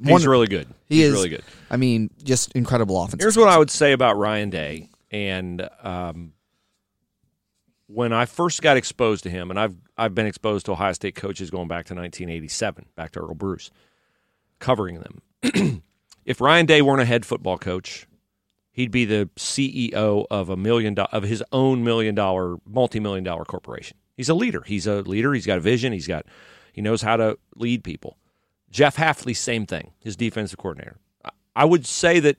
[0.03, 0.67] He's one- really good.
[0.87, 1.43] he He's is really good.
[1.71, 3.23] I mean, just incredible offense.
[3.23, 4.89] Here's what I would say about Ryan Day.
[5.11, 6.33] And um,
[7.87, 11.17] when I first got exposed to him, and I've I've been exposed to Ohio State
[11.17, 13.71] coaches going back to 1987, back to Earle Bruce,
[14.61, 15.83] covering them.
[16.25, 18.07] if Ryan Day weren't a head football coach,
[18.81, 23.23] he'd be the CEO of a million do- of his own million dollar, multi million
[23.25, 23.97] dollar corporation.
[24.17, 24.63] He's a leader.
[24.67, 25.33] He's a leader.
[25.33, 25.93] He's got a vision.
[25.93, 26.27] He's got
[26.73, 28.17] he knows how to lead people.
[28.71, 29.93] Jeff Hafley, same thing.
[30.01, 30.97] His defensive coordinator.
[31.57, 32.37] I- would say that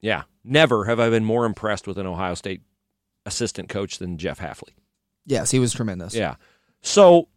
[0.00, 2.62] yeah, never have I been more impressed with an Ohio State
[3.24, 4.74] assistant coach than Jeff Hafley.
[5.26, 6.14] yes, he was tremendous.
[6.14, 6.34] Yeah.
[6.80, 7.28] So,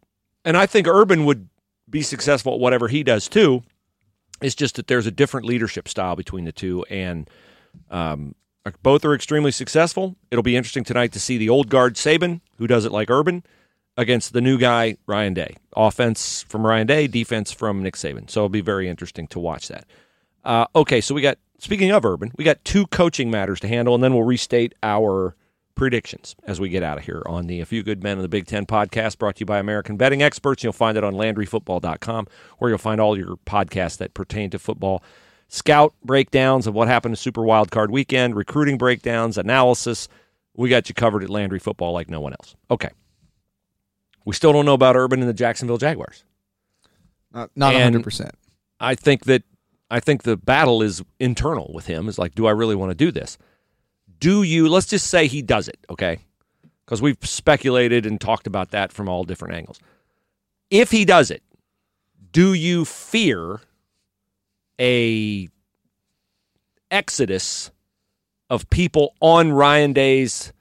[0.44, 1.48] and I think Urban would
[1.88, 3.62] be successful at whatever he does too.
[4.40, 7.28] It's just that there's a different leadership style between the two, and
[7.90, 8.34] um,
[8.82, 10.16] both are extremely successful.
[10.30, 13.44] It'll be interesting tonight to see the old guard Saban, who does it like Urban,
[13.96, 15.56] against the new guy Ryan Day.
[15.74, 18.28] Offense from Ryan Day, defense from Nick Saban.
[18.28, 19.86] So it'll be very interesting to watch that.
[20.44, 23.94] Uh, okay, so we got speaking of Urban, we got two coaching matters to handle,
[23.94, 25.34] and then we'll restate our
[25.76, 28.28] predictions as we get out of here on the A Few Good Men of the
[28.28, 30.64] Big Ten podcast brought to you by American Betting Experts.
[30.64, 32.26] You'll find it on LandryFootball.com,
[32.58, 35.02] where you'll find all your podcasts that pertain to football.
[35.48, 40.08] Scout breakdowns of what happened to Super Wild Card Weekend, recruiting breakdowns, analysis.
[40.56, 42.56] We got you covered at Landry Football like no one else.
[42.70, 42.88] Okay.
[44.24, 46.24] We still don't know about Urban and the Jacksonville Jaguars.
[47.32, 48.30] Not not And- 100%.
[48.80, 49.42] I think that
[49.90, 52.08] I think the battle is internal with him.
[52.08, 53.38] Is like, do I really want to do this?
[54.18, 54.68] Do you?
[54.68, 56.18] Let's just say he does it, okay?
[56.84, 59.80] Because we've speculated and talked about that from all different angles.
[60.70, 61.42] If he does it,
[62.32, 63.60] do you fear
[64.80, 65.48] a
[66.90, 67.70] exodus
[68.48, 70.52] of people on Ryan Day's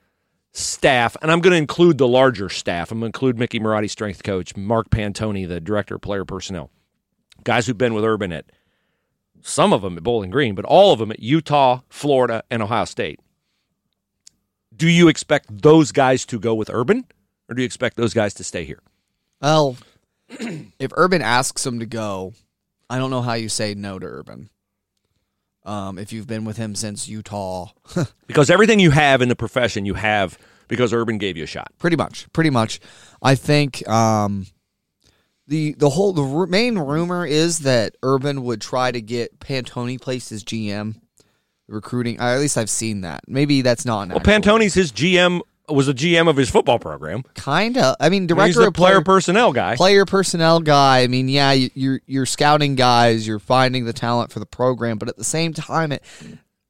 [0.54, 1.16] staff?
[1.22, 2.92] And I'm going to include the larger staff.
[2.92, 6.70] I'm going to include Mickey Marotti, strength coach, Mark Pantoni, the director of player personnel
[7.46, 8.52] guys who've been with Urban at
[9.42, 12.84] some of them at Bowling Green, but all of them at Utah, Florida, and Ohio
[12.84, 13.20] State.
[14.76, 17.06] Do you expect those guys to go with Urban,
[17.50, 18.82] or do you expect those guys to stay here?
[19.42, 19.78] Well,
[20.30, 22.34] if Urban asks him to go,
[22.90, 24.50] I don't know how you say no to Urban.
[25.64, 27.70] Um, if you've been with him since Utah,
[28.28, 31.72] Because everything you have in the profession, you have because Urban gave you a shot.
[31.80, 32.80] pretty much, pretty much.
[33.22, 34.46] I think um,
[35.48, 40.00] the the whole the ru- main rumor is that Urban would try to get Pantoni
[40.00, 40.96] placed as GM,
[41.68, 42.18] recruiting.
[42.20, 43.22] At least I've seen that.
[43.28, 47.24] Maybe that's not Well, actual- Pantoni's his GM was a GM of his football program.
[47.34, 47.98] Kinda.
[48.00, 49.76] I mean, He's director the of player player, personnel guy.
[49.76, 51.00] player personnel guy.
[51.02, 54.98] I mean, yeah, you- you're you're scouting guys, you're finding the talent for the program,
[55.00, 56.04] but at the same time, it,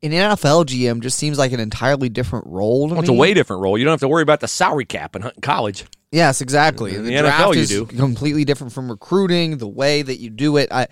[0.01, 2.88] an NFL GM just seems like an entirely different role.
[2.88, 3.77] To Well, it's a way different role.
[3.77, 5.84] You don't have to worry about the salary cap in college.
[6.12, 6.95] Yes, exactly.
[6.95, 7.86] In the the draft NFL you is do.
[7.88, 9.58] completely different from recruiting.
[9.58, 10.88] The way that you do it, I,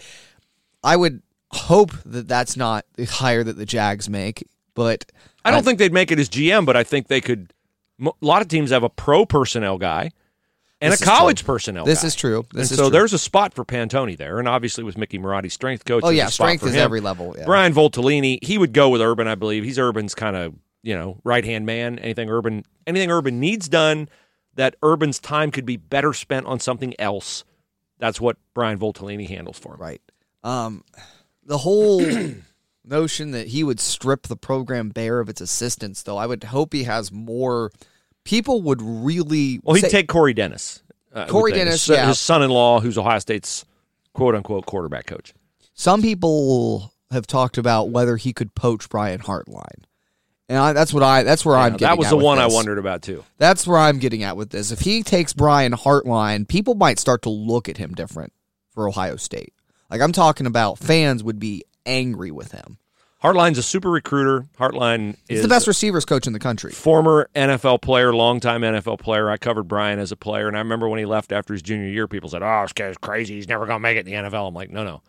[0.83, 1.21] I would
[1.53, 4.47] hope that that's not the hire that the Jags make.
[4.73, 5.05] But
[5.45, 7.53] I don't think they'd make it as GM, but I think they could.
[8.03, 10.11] A lot of teams have a pro personnel guy
[10.83, 11.53] and a college true.
[11.53, 12.07] personnel this guy.
[12.07, 12.45] is true.
[12.53, 12.89] This and is so true.
[12.91, 16.03] there's a spot for Pantoni there, and obviously with Mickey Marotti, strength coach.
[16.05, 16.81] Oh yeah, strength is him.
[16.81, 17.35] every level.
[17.37, 17.45] Yeah.
[17.45, 19.63] Brian Voltolini, he would go with Urban, I believe.
[19.63, 21.99] He's Urban's kind of you know right hand man.
[21.99, 24.09] Anything Urban, anything Urban needs done,
[24.55, 27.43] that Urban's time could be better spent on something else.
[27.99, 29.81] That's what Brian Voltolini handles for him.
[29.81, 30.01] Right.
[30.43, 30.83] Um,
[31.45, 32.01] the whole
[32.85, 36.73] notion that he would strip the program bare of its assistance, though, I would hope
[36.73, 37.71] he has more.
[38.23, 39.59] People would really.
[39.63, 40.81] Well, he'd say- take Corey Dennis.
[41.13, 41.51] uh, Corey.
[41.51, 42.07] Dennis, his, yeah.
[42.07, 43.65] his son-in-law, who's Ohio State's
[44.13, 45.33] quote unquote quarterback coach.
[45.73, 49.83] Some people have talked about whether he could poach Brian Hartline.
[50.49, 51.23] And I, that's what I.
[51.23, 51.73] That's where I'm.
[51.73, 52.53] Now, Getting that was at the with one I this.
[52.53, 53.23] wondered about too.
[53.37, 54.71] That's where I'm getting at with this.
[54.71, 58.33] If he takes Brian Hartline, people might start to look at him different
[58.71, 59.53] for Ohio State.
[59.89, 62.77] Like I'm talking about, fans would be angry with him.
[63.23, 64.45] Hartline's a super recruiter.
[64.59, 66.73] Hartline He's is the best receivers coach in the country.
[66.73, 69.29] former NFL player, longtime NFL player.
[69.29, 71.87] I covered Brian as a player, and I remember when he left after his junior
[71.87, 73.35] year, people said, "Oh, this guy's crazy.
[73.35, 75.01] He's never going to make it in the NFL." I'm like, "No, no,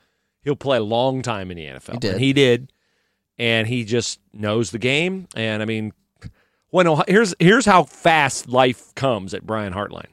[0.45, 2.13] he'll play a long time in the NFL." He did.
[2.13, 2.73] And he did,
[3.37, 5.27] and he just knows the game.
[5.35, 5.93] And I mean,
[6.71, 10.07] when Ohio, here's here's how fast life comes at Brian Hartline.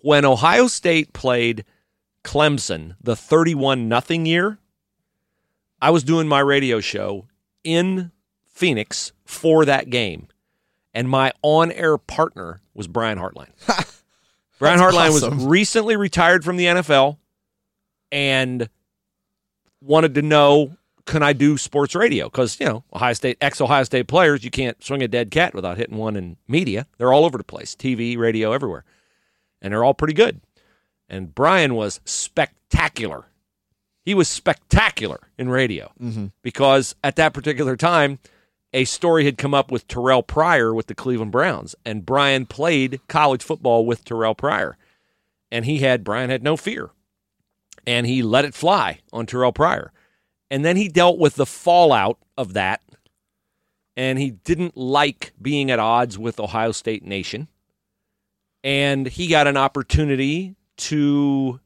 [0.00, 1.64] When Ohio State played
[2.26, 4.58] Clemson, the 31 nothing year,
[5.80, 7.26] I was doing my radio show
[7.62, 8.10] in
[8.48, 10.26] Phoenix for that game.
[10.92, 13.52] And my on air partner was Brian Hartline.
[14.58, 17.18] Brian That's Hartline was recently retired from the NFL
[18.10, 18.68] and
[19.80, 22.24] wanted to know can I do sports radio?
[22.28, 25.54] Because, you know, Ohio State, ex Ohio State players, you can't swing a dead cat
[25.54, 26.88] without hitting one in media.
[26.98, 28.84] They're all over the place TV, radio, everywhere.
[29.62, 30.40] And they're all pretty good.
[31.08, 33.26] And Brian was spectacular.
[34.04, 36.26] He was spectacular in radio mm-hmm.
[36.42, 38.18] because at that particular time,
[38.72, 43.00] a story had come up with Terrelle Pryor with the Cleveland Browns, and Brian played
[43.08, 44.76] college football with Terrelle Pryor.
[45.50, 46.90] And he had, Brian had no fear.
[47.86, 49.92] And he let it fly on Terrelle Pryor.
[50.50, 52.82] And then he dealt with the fallout of that.
[53.96, 57.48] And he didn't like being at odds with Ohio State Nation.
[58.64, 61.60] And he got an opportunity to,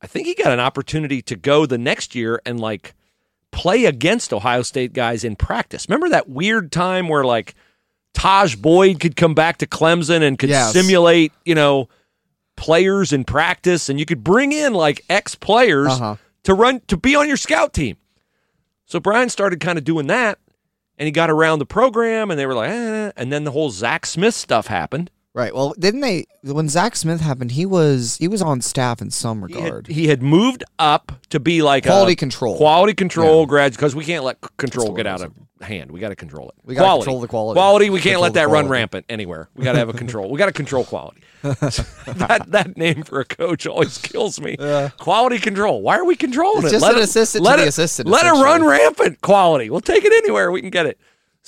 [0.00, 2.94] I think he got an opportunity to go the next year and like
[3.50, 5.86] play against Ohio State guys in practice.
[5.88, 7.54] Remember that weird time where like
[8.14, 10.72] Tajh Boyd could come back to Clemson and could Yes.
[10.72, 11.88] simulate, you know,
[12.56, 16.16] players in practice and you could bring in like ex players Uh-huh.
[16.44, 17.96] to run to be on your scout team.
[18.86, 20.38] So Brian started kind of doing that
[20.96, 23.70] and he got around the program and they were like, eh, and then the whole
[23.70, 25.10] Zach Smith stuff happened.
[25.34, 25.54] Right.
[25.54, 27.52] Well, didn't they when Zach Smith happened?
[27.52, 29.86] He was he was on staff in some He regard.
[29.86, 32.56] had, he had moved up to be like Quality a control.
[32.56, 35.90] quality control grad because we can't let c- control get out of hand.
[35.92, 36.54] We got to control it.
[36.64, 37.04] We gotta quality.
[37.04, 37.56] control the quality.
[37.58, 37.90] Quality.
[37.90, 38.68] We can't Control let the that run quality.
[38.70, 39.48] rampant anywhere.
[39.54, 40.30] We got to have a control.
[40.30, 41.20] We got to control quality.
[41.42, 44.56] that that name for a coach always kills me.
[44.98, 45.82] Quality control.
[45.82, 46.80] Why are we controlling It's it?
[46.80, 49.20] just an assistant let to the assistant, Let it run rampant.
[49.20, 49.70] Quality.
[49.70, 50.98] We'll take it anywhere we can get it.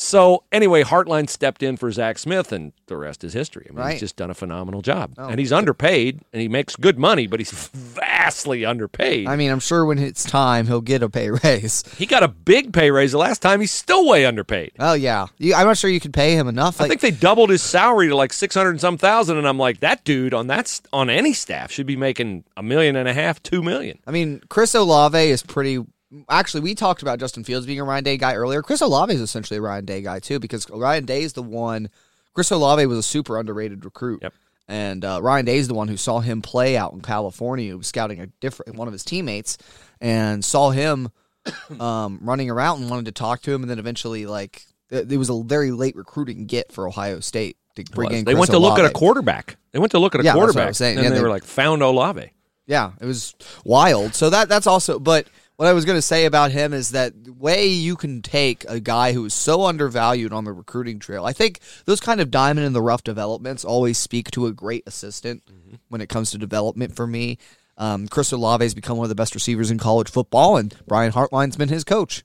[0.01, 3.67] So anyway, Hartline stepped in for Zach Smith, and the rest is history.
[3.69, 3.91] I mean, Right.
[3.93, 5.29] he's just done a phenomenal job, Oh.
[5.29, 9.27] and he's underpaid, and he makes good money, but he's vastly underpaid.
[9.29, 11.85] I mean, I'm sure when it's time, he'll get a pay raise.
[11.99, 13.61] he got a big pay raise the last time.
[13.61, 14.73] He's still way underpaid.
[14.79, 16.81] Oh yeah, you, I'm not sure you could pay him enough.
[16.81, 19.59] I think they doubled his salary to like six hundred and some thousand, and I'm
[19.59, 23.13] like, that dude on that on any staff should be making a million and a
[23.13, 23.99] half, two million.
[24.07, 25.85] I mean, Chris Olave is pretty.
[26.29, 28.63] Actually, we talked about Justin Fields being a Ryan Day guy earlier.
[28.63, 31.89] Chris Olave is essentially a Ryan Day guy too, because Ryan Day is the one.
[32.35, 34.21] Chris Olave was a super underrated recruit.
[34.23, 34.35] Yep.
[34.69, 37.77] And uh, Ryan Day is the one who saw him play out in California.
[37.83, 39.59] Scouting a different one of his teammates,
[40.01, 41.11] and saw him
[41.81, 45.17] um, running around and wanted to talk to him, and then eventually, like, it, it
[45.17, 48.25] was a very late recruiting get for Ohio State to bring in.
[48.25, 49.57] they Chris went to look at a quarterback.
[49.73, 51.23] They went to look at a Yeah, that's what I quarterback, and Yeah, they, they-
[51.23, 52.33] were like, found Olave.
[52.67, 54.15] Yeah, it was wild.
[54.15, 55.27] So that that's also but
[55.61, 58.65] what I was going to say about him is that the way you can take
[58.67, 61.27] a guy who is so undervalued on the recruiting trail.
[61.27, 64.85] I think those kind of diamond in the rough developments always speak to a great
[64.87, 65.43] assistant
[65.89, 67.37] when it comes to development for me.
[67.77, 71.13] Um, Chris Olave has become one of the best receivers in college football, and Brian
[71.13, 72.25] Hartline's been his coach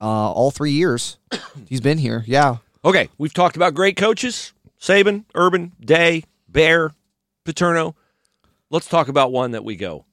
[0.00, 1.18] uh, all three years.
[1.68, 2.24] He's been here.
[2.26, 2.56] Yeah.
[2.84, 6.90] Okay, we've talked about great coaches: Saban, Urban, Day, Bear,
[7.44, 7.94] Paterno.
[8.70, 10.04] Let's talk about one that we go,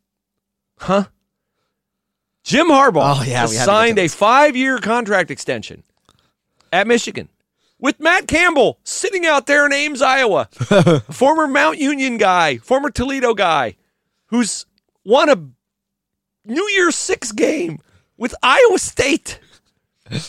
[0.77, 1.05] huh?
[2.43, 5.83] Jim Harbaugh Oh, yeah, has we had to get signed a five-year contract extension
[6.71, 7.29] at Michigan
[7.79, 10.45] with Matt Campbell sitting out there in Ames, Iowa,
[11.11, 13.75] former Mount Union guy, former Toledo guy,
[14.27, 14.65] who's
[15.05, 15.35] won a
[16.45, 17.79] New Year's Six game
[18.17, 19.39] with Iowa State.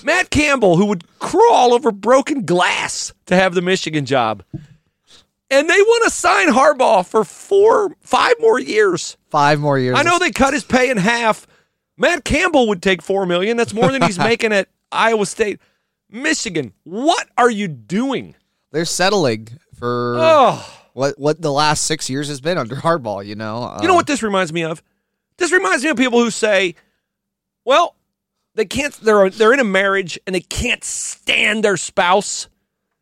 [0.05, 4.43] Matt Campbell, who would crawl over broken glass to have the Michigan job.
[5.51, 9.17] And they want to sign Harbaugh for four, five more years.
[9.31, 9.97] Five more years.
[9.99, 11.47] I know they cut his pay in half.
[12.01, 13.59] Matt Campbell would take four million.
[13.59, 15.61] That's more than he's making at Iowa State.
[16.11, 18.35] Michigan, what are you doing?
[18.73, 23.25] they're settling for Oh, what what the last six years has been under Harbaugh.
[23.25, 23.77] You know.
[23.83, 24.83] you know uh, what this reminds me of?
[25.37, 26.75] This reminds me of people who say,
[27.65, 27.97] "Well,
[28.55, 28.95] they can't.
[28.95, 32.49] They're they're in a marriage and they can't stand their spouse,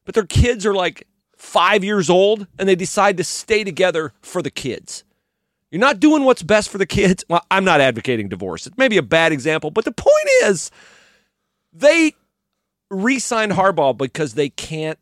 [0.04, 1.06] but their kids are like
[1.36, 5.04] five years old and they decide to stay together for the kids."
[5.70, 7.24] You're not doing what's best for the kids.
[7.28, 8.66] Well, I'm not advocating divorce.
[8.66, 10.70] It's maybe a bad example, but the point is
[11.72, 12.14] they
[12.90, 14.98] re-signed Harbaugh because they can't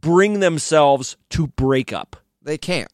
[0.00, 2.16] bring themselves to break up.
[2.42, 2.90] They can't.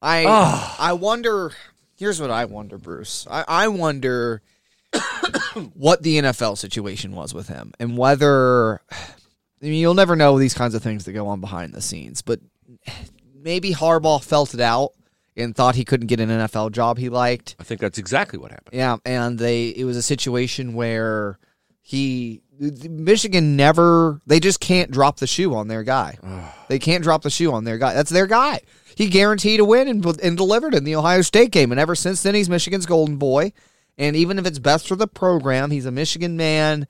[0.00, 0.76] I Ah.
[0.78, 1.52] I wonder.
[1.96, 3.26] Here's what I wonder, Bruce.
[3.30, 4.42] I, I wonder
[5.74, 8.80] what the NFL situation was with him and whether.
[8.90, 12.20] I mean, you'll never know these kinds of things that go on behind the scenes,
[12.22, 12.40] but
[13.34, 14.92] maybe Harbaugh felt it out
[15.36, 17.56] and thought he couldn't get an NFL job he liked.
[17.58, 18.74] I think that's exactly what happened.
[18.76, 21.38] Yeah, and they it was a situation where
[21.82, 26.18] he Michigan never they just can't drop the shoe on their guy.
[26.68, 27.94] they can't drop the shoe on their guy.
[27.94, 28.60] That's their guy.
[28.96, 31.70] he guaranteed a win and, and delivered in the Ohio State game.
[31.70, 33.52] And ever since then, he's Michigan's golden boy.
[33.98, 36.86] And even if it's best for the program, he's a Michigan man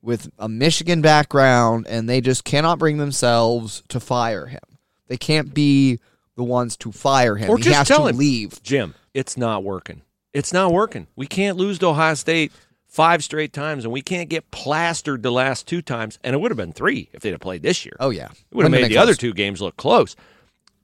[0.00, 4.60] with a Michigan background, and they just cannot bring themselves to fire him.
[5.08, 5.98] They can't be
[6.36, 7.50] the ones to fire him.
[7.50, 8.62] Or he just has tell to him, leave.
[8.62, 10.02] Jim, it's not working.
[10.32, 11.06] It's not working.
[11.16, 12.52] We can't lose to Ohio State
[12.86, 16.18] five straight times, and we can't get plastered the last two times.
[16.22, 17.96] And it would have been three if they'd have played this year.
[18.00, 20.14] Oh yeah, It would have made the other two games look close.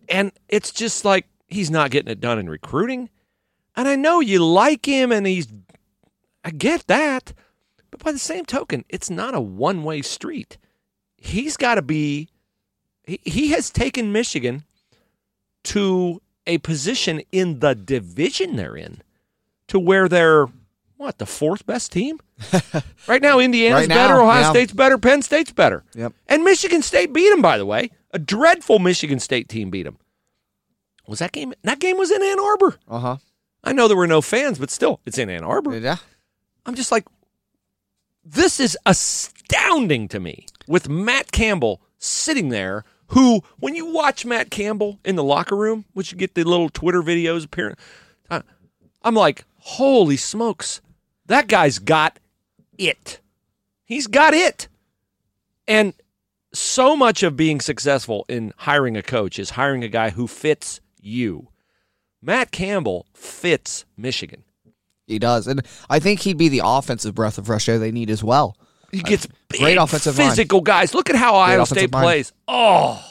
[0.09, 3.11] And it's just like he's not getting it done in recruiting.
[3.77, 5.49] And I know you like him and he's
[6.45, 7.33] I get that.
[7.91, 10.57] But by the same token, it's not a one-way street.
[11.19, 12.31] He's got to be
[13.05, 14.65] he, he has taken Michigan
[15.65, 19.03] to a position in the division they're in
[19.69, 20.47] to where they're
[20.97, 22.21] what, the fourth best team?
[23.09, 24.51] right now Indiana's Right now, better, Ohio yeah.
[24.51, 25.85] State's better, Penn State's better.
[25.95, 26.13] Yep.
[26.29, 27.91] And Michigan State beat them, by the way.
[28.13, 29.99] A dreadful Michigan State team beat them.
[31.07, 31.53] Was that game?
[31.63, 32.77] That game was in Ann Arbor.
[32.89, 33.17] Uh huh.
[33.65, 35.77] I know there were no fans, but still, it's in Ann Arbor.
[35.77, 35.97] Yeah.
[36.67, 37.07] I'm just like,
[38.25, 42.85] this is astounding to me with Matt Campbell sitting there.
[43.13, 46.69] Who, when you watch Matt Campbell in the locker room, which you get the little
[46.69, 47.77] Twitter videos appearing,
[48.31, 50.81] I'm like, holy smokes,
[51.27, 52.19] that guy's got
[52.79, 53.21] it.
[53.85, 54.69] He's got it.
[55.67, 55.93] And
[56.55, 60.81] so much of being successful in hiring a coach is hiring a guy who fits
[61.01, 61.49] you.
[62.21, 64.45] Matt Campbell fits Michigan.
[65.07, 68.09] He does, and I think he'd be the offensive breath of fresh air they need
[68.09, 68.57] as well.
[68.93, 70.29] He gets big, great offensive line.
[70.31, 70.95] physical guys.
[70.95, 72.03] Look at how Ohio offensive State line.
[72.05, 72.33] plays.
[72.47, 73.03] Oh,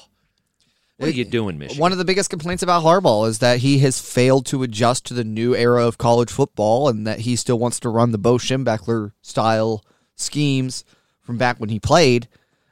[0.97, 1.82] what are you doing, Michigan?
[1.82, 5.15] One of the biggest complaints about Harbaugh is that he has failed to adjust to
[5.15, 8.36] the new era of college football, and that he still wants to run the Bo
[8.38, 9.84] Schembechler style
[10.15, 10.86] schemes
[11.21, 12.27] from back when he played.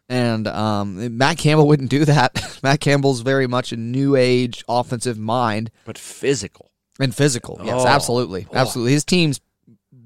[0.07, 2.59] And um, Matt Campbell wouldn't do that.
[2.63, 6.71] Matt Campbell's very much a new age offensive mind but physical.
[6.99, 7.59] and physical.
[7.63, 8.55] Yes, Oh, absolutely, boy.
[8.57, 8.93] absolutely.
[8.93, 9.39] His teams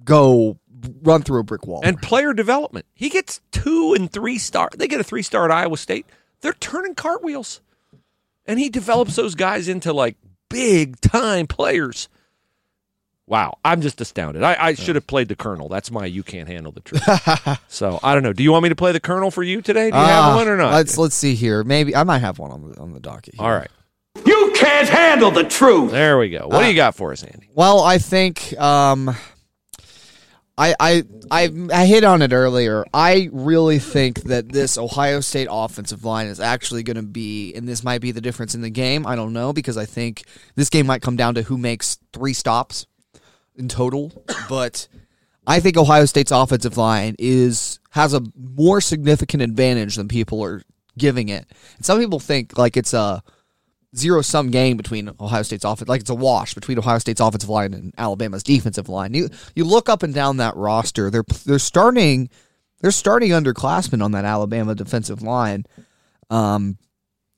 [0.05, 0.59] go
[1.01, 1.81] run through a brick wall.
[1.83, 2.85] And player development.
[2.93, 4.69] He gets two and three star.
[4.75, 6.05] They get a three star at Iowa State.
[6.41, 7.61] They're turning cartwheels.
[8.45, 10.17] And he develops those guys into like
[10.49, 12.09] big time players.
[13.25, 13.57] Wow.
[13.63, 14.43] I'm just astounded.
[14.43, 15.69] I, I should have played the Colonel.
[15.69, 17.01] That's my you can't handle the truth.
[17.69, 18.33] so I don't know.
[18.33, 19.89] Do you want me to play the Colonel for you today?
[19.91, 20.73] Do you have Ah, one or not?
[20.73, 21.63] Let's let's see here.
[21.63, 23.35] Maybe I might have one on the on the docket.
[23.35, 23.45] Here.
[23.45, 23.69] All right.
[24.25, 25.91] You can't handle the truth.
[25.91, 26.47] There we go.
[26.47, 27.49] What do you got for us, Andy?
[27.55, 29.15] Well, I think um,
[30.57, 32.85] I, I I I hit on it earlier.
[32.93, 37.67] I really think that this Ohio State offensive line is actually going to be, and
[37.67, 39.07] this might be the difference in the game.
[39.07, 40.23] I don't know because I think
[40.55, 42.85] this game might come down to who makes three stops
[43.55, 44.11] in total.
[44.47, 44.87] But
[45.47, 50.61] I think Ohio State's offensive line is has a more significant advantage than people are
[50.97, 51.45] giving it.
[51.77, 53.23] And some people think like it's a
[53.95, 57.49] zero sum game between Ohio State's offense, like it's a wash between Ohio State's offensive
[57.49, 59.13] line and Alabama's defensive line.
[59.13, 62.29] You you look up and down that roster, they're they're starting
[62.81, 65.65] they're starting underclassmen on that Alabama defensive line.
[66.29, 66.77] Um,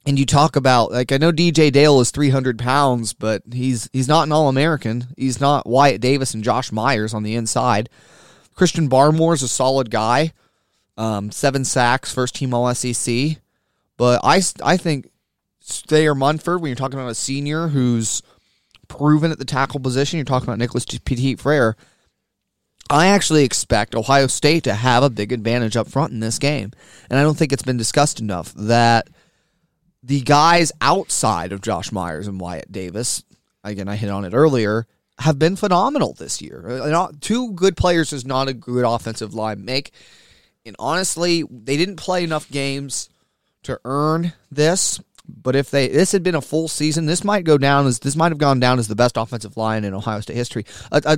[0.06, 3.90] and you talk about like I know DJ Dale is three hundred pounds, but he's
[3.92, 5.08] he's not an All American.
[5.18, 7.90] He's not Wyatt Davis and Josh Myers on the inside.
[8.54, 10.32] Christian Barmore is a solid guy,
[10.98, 13.38] um, seven sacks, first team All SEC.
[13.98, 15.10] But I I think
[15.66, 18.22] Thayer Munford, when you're talking about a senior who's
[18.88, 21.76] proven at the tackle position, you're talking about Nicholas Petit Frere.
[22.90, 26.72] I actually expect Ohio State to have a big advantage up front in this game.
[27.10, 29.10] And I don't think it's been discussed enough that
[30.04, 33.24] the guys outside of Josh Myers and Wyatt Davis,
[33.64, 34.86] again, I hit on it earlier,
[35.18, 36.70] have been phenomenal this year.
[36.70, 39.92] Uh, Two good players is not a good offensive line make.
[40.64, 43.10] And honestly, they didn't play enough games
[43.64, 45.00] to earn this.
[45.28, 48.16] But if they this had been a full season, this might go down as this
[48.16, 50.66] might have gone down as the best offensive line in Ohio State history.
[50.92, 51.18] A, a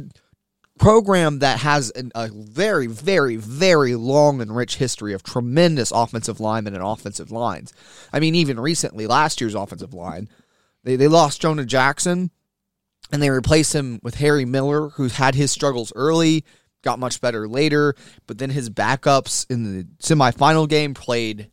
[0.78, 6.40] program that has an, a very, very, very long and rich history of tremendous offensive
[6.40, 7.74] linemen and offensive lines.
[8.14, 10.30] I mean, even recently, last year's offensive line,
[10.84, 12.32] they they lost Jonah Jackson,
[13.12, 16.46] and they replaced him with Harry Miller, who's had his struggles early,
[16.84, 17.96] got much better later,
[18.28, 21.50] but then his backups in the semifinal game played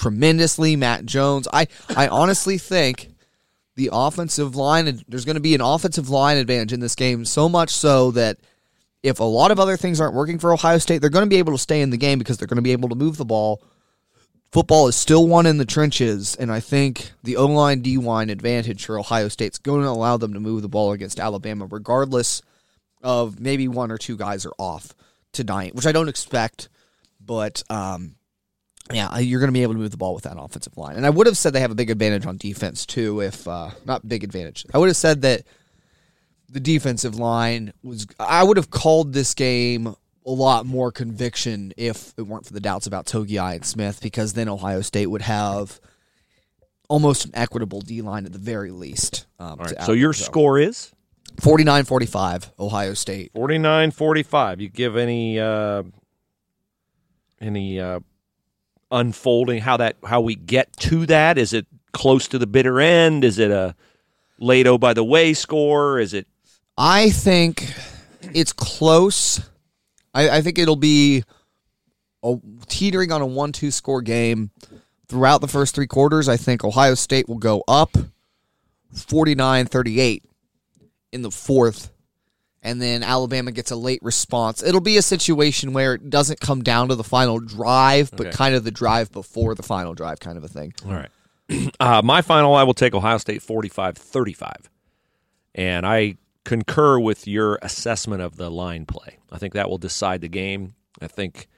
[0.00, 0.76] tremendously.
[0.76, 1.46] Matt Jones.
[1.52, 3.08] I, I honestly think
[3.76, 7.48] the offensive line, there's going to be an offensive line advantage in this game, so
[7.48, 8.38] much so that
[9.02, 11.38] if a lot of other things aren't working for Ohio State, they're going to be
[11.38, 13.24] able to stay in the game because they're going to be able to move the
[13.24, 13.62] ball.
[14.52, 18.30] Football is still won in the trenches, and I think the O line D line
[18.30, 22.42] advantage for Ohio State's going to allow them to move the ball against Alabama, regardless
[23.02, 24.92] of maybe one or two guys are off
[25.32, 26.68] tonight, which I don't expect.
[27.24, 28.16] But um,
[28.92, 30.96] Yeah, you're going to be able to move the ball with that offensive line.
[30.96, 33.70] And I would have said they have a big advantage on defense too if uh,
[33.84, 34.66] not big advantage.
[34.74, 35.42] I would have said that
[36.48, 39.94] the defensive line was I would have called this game
[40.26, 44.34] a lot more conviction if it weren't for the doubts about Togi and Smith because
[44.34, 45.80] then Ohio State would have
[46.88, 49.26] almost an equitable D line at the very least.
[49.38, 49.82] Um, All right.
[49.82, 50.92] So your score is
[51.36, 53.32] 49-45 Ohio State.
[53.34, 54.60] 49-45.
[54.60, 55.84] You give any uh,
[57.40, 58.00] any uh,
[58.90, 61.38] unfolding how that how we get to that?
[61.38, 63.24] Is it close to the bitter end?
[63.24, 63.74] Is it a
[64.40, 65.98] Lato by the way score?
[65.98, 66.26] Is it
[66.76, 67.72] I think
[68.22, 69.40] it's close.
[70.14, 71.24] I, I think it'll be
[72.22, 72.36] a
[72.66, 74.50] teetering on a one-two score game
[75.08, 76.28] throughout the first three quarters.
[76.28, 77.96] I think Ohio State will go up
[78.94, 80.22] 49-38
[81.12, 81.90] in the fourth,
[82.62, 84.62] and then Alabama gets a late response.
[84.62, 88.36] It'll be a situation where it doesn't come down to the final drive, but Okay.
[88.36, 90.72] kind of the drive before the final drive, kind of a thing.
[90.86, 91.08] All right.
[91.80, 94.70] Uh, my final, I will take Ohio State 45 35.
[95.56, 99.18] And I concur with your assessment of the line play.
[99.32, 100.74] I think that will decide the game.
[101.02, 101.48] I think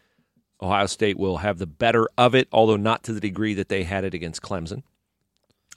[0.63, 3.83] Ohio State will have the better of it, although not to the degree that they
[3.83, 4.83] had it against Clemson.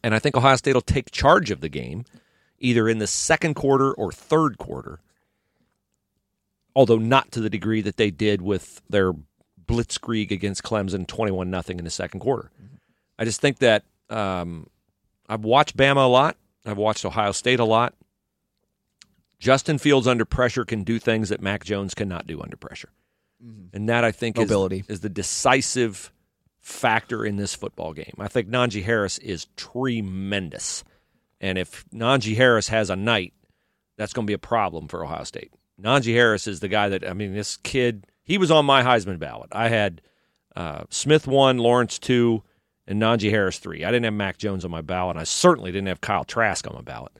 [0.01, 2.05] And I think Ohio State will take charge of the game
[2.59, 4.99] either in the second quarter or third quarter,
[6.75, 9.13] although not to the degree that they did with their
[9.65, 12.51] blitzkrieg against Clemson 21 nothing in the second quarter.
[13.17, 14.67] I just think that um,
[15.27, 16.37] I've watched Bama a lot.
[16.65, 17.93] I've watched Ohio State a lot.
[19.39, 22.89] Justin Fields under pressure can do things that Mac Jones cannot do under pressure.
[23.73, 24.49] And that I think is,
[24.87, 26.11] is the decisive
[26.61, 28.15] factor in this football game.
[28.17, 30.83] I think Najee Harris is tremendous.
[31.39, 33.33] And if Najee Harris has a night,
[33.97, 35.51] that's going to be a problem for Ohio State.
[35.81, 39.19] Najee Harris is the guy that, I mean, this kid, he was on my Heisman
[39.19, 39.49] ballot.
[39.51, 40.01] I had
[40.55, 42.43] uh, Smith one, Lawrence two,
[42.87, 43.83] and Najee Harris three.
[43.83, 45.15] I didn't have Mac Jones on my ballot.
[45.15, 47.11] And I certainly didn't have Kyle Trask on my ballot.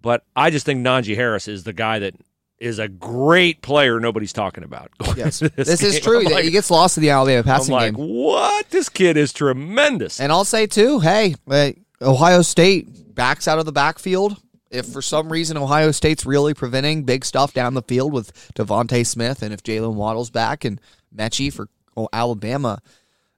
[0.00, 2.14] But I just think Najee Harris is the guy that
[2.58, 4.90] is a great player nobody's talking about.
[5.16, 6.20] Yes, into this, is true.
[6.26, 8.08] I'm like, he gets lost in the Alabama I'm passing like, game.
[8.08, 8.70] what?
[8.70, 10.20] This kid is tremendous.
[10.20, 14.40] And I'll say too, hey, uh, Ohio State backs out of the backfield.
[14.70, 19.04] If for some reason Ohio State's really preventing big stuff down the field with DeVonta
[19.06, 20.80] Smith, and if Jaylen Waddle's back and
[21.14, 22.80] Mechie for oh, Alabama,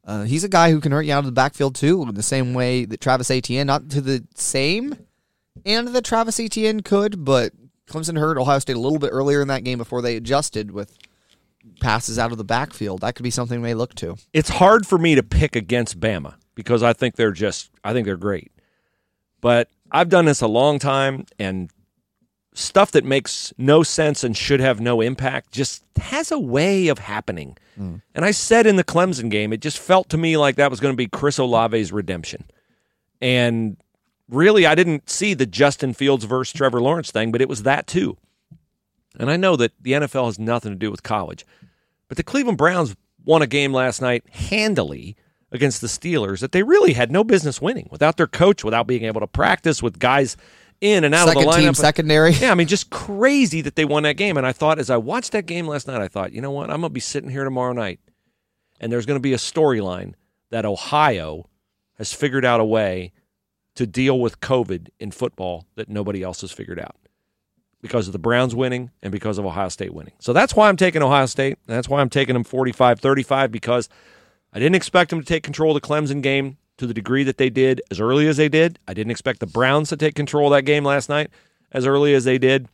[0.05, 2.23] uh, he's a guy who can hurt you out of the backfield too, in the
[2.23, 4.97] same way that Travis Etienne, not to the same
[5.65, 7.53] and that Travis Etienne could, but
[7.89, 10.97] Clemson hurt Ohio State a little bit earlier in that game before they adjusted with
[11.81, 13.01] passes out of the backfield.
[13.01, 14.17] That could be something they look to.
[14.33, 18.07] it's hard for me to pick against Bama because I think they're just I think
[18.07, 18.53] they're great.
[19.41, 21.71] But I've done this a long time and
[22.55, 26.99] stuff that makes no sense and should have no impact just has a way of
[26.99, 27.57] happening.
[27.79, 28.03] Mm.
[28.15, 30.81] And I said in the Clemson game, it just felt to me like that was
[30.81, 32.45] going to be Chris Olave's redemption.
[33.21, 33.77] And
[34.29, 37.87] really, I didn't see the Justin Fields versus Trevor Lawrence thing, but it was that
[37.87, 38.17] too.
[39.19, 41.47] And I know that the NFL has nothing to do with college,
[42.09, 45.17] but the Cleveland Browns won a game last night handily
[45.53, 49.05] against the Steelers that they really had no business winning without their coach, without being
[49.05, 50.37] able to practice with guys
[50.81, 51.63] in and out Second of the lineup.
[51.65, 52.33] team secondary.
[52.33, 54.37] Yeah, I mean, just crazy that they won that game.
[54.37, 56.65] And I thought, as I watched that game last night, I thought, you know what?
[56.71, 58.01] I'm going to be sitting here tomorrow night,
[58.81, 60.15] and there's going to be a storyline
[60.51, 61.49] that Ohio
[61.99, 63.13] has figured out a way
[63.77, 66.97] to deal with COVID in football that nobody else has figured out
[67.81, 70.13] because of the Browns winning and because of Ohio State winning.
[70.19, 71.59] So that's why I'm taking Ohio State.
[71.67, 73.89] And that's why I'm taking them 45 35 because
[74.53, 77.39] I didn't expect them to take control of the Clemson game to the degree that
[77.39, 78.79] they did as early as they did.
[78.87, 81.31] I didn't expect the Browns to take control of that game last night
[81.71, 82.69] as early as they did.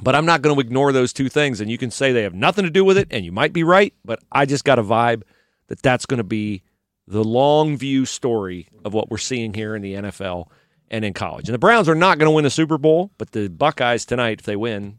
[0.00, 1.60] But I'm not going to ignore those two things.
[1.60, 3.64] And you can say they have nothing to do with it, and you might be
[3.64, 3.92] right.
[4.04, 5.22] But I just got a vibe
[5.66, 6.62] that that's going to be
[7.08, 10.46] the long view story of what we're seeing here in the NFL
[10.92, 11.48] and in college.
[11.48, 14.40] And the Browns are not going to win a Super Bowl, but the Buckeyes tonight,
[14.40, 14.98] if they win,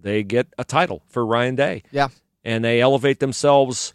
[0.00, 2.08] they get a title for Ryan Day Yeah.
[2.42, 3.92] and they elevate themselves.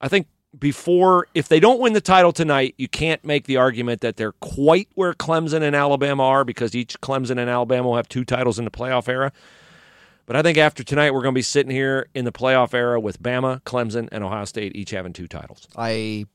[0.00, 0.26] I think
[0.58, 4.32] before, if they don't win the title tonight, you can't make the argument that they're
[4.32, 8.58] quite where Clemson and Alabama are because each Clemson and Alabama will have two titles
[8.58, 9.32] in the playoff era.
[10.26, 13.00] But I think after tonight, we're going to be sitting here in the playoff era
[13.00, 15.66] with Bama, Clemson, and Ohio State each having two titles.
[15.76, 16.26] I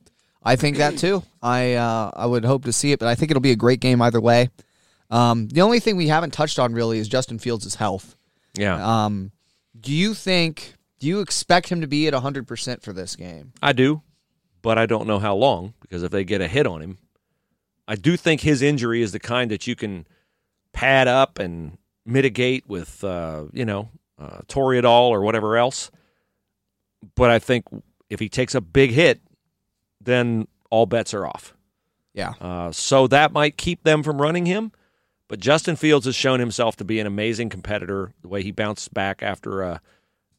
[0.43, 1.23] I think that too.
[1.41, 3.79] I uh, I would hope to see it, but I think it'll be a great
[3.79, 4.49] game either way.
[5.09, 8.15] Um, the only thing we haven't touched on really is Justin Fields' health.
[8.55, 9.31] Yeah, Um,
[9.79, 10.73] do you think?
[10.99, 13.53] Do you expect him to be at hundred percent for this game?
[13.61, 14.01] I do,
[14.67, 16.97] but I don't know how long because if they get a hit on him,
[17.87, 20.05] I do think his injury is the kind that you can
[20.73, 23.87] pad up and mitigate with, uh, you know,
[24.19, 25.89] uh, Toradol or whatever else.
[27.15, 27.63] But I think
[28.09, 29.21] if he takes a big hit,
[30.01, 31.55] then all bets are off.
[32.13, 32.33] Yeah.
[32.41, 34.73] Uh, so that might keep them from running him.
[35.29, 38.11] But Justin Fields has shown himself to be an amazing competitor.
[38.21, 39.81] The way he bounced back after a,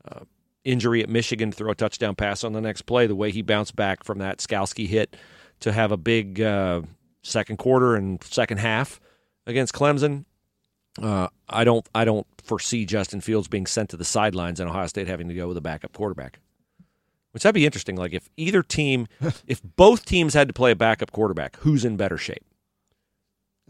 [0.05, 0.27] a
[0.69, 3.43] injury at Michigan to throw a touchdown pass on the next play, the way he
[3.43, 5.17] bounced back from that Skalski hit
[5.61, 6.83] to have a big uh,
[7.23, 9.01] second quarter and second half
[9.47, 10.25] against Clemson.
[11.01, 14.87] Uh, I don't I don't foresee Justin Fields being sent to the sidelines and Ohio
[14.87, 16.41] State having to go with a backup quarterback.
[17.33, 17.97] Which that'd be interesting.
[17.97, 19.07] Like if either team,
[19.47, 22.45] if both teams had to play a backup quarterback, who's in better shape?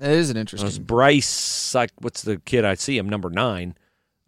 [0.01, 0.85] It is an interesting.
[0.85, 3.77] Bryce, like what's the kid I see him number nine,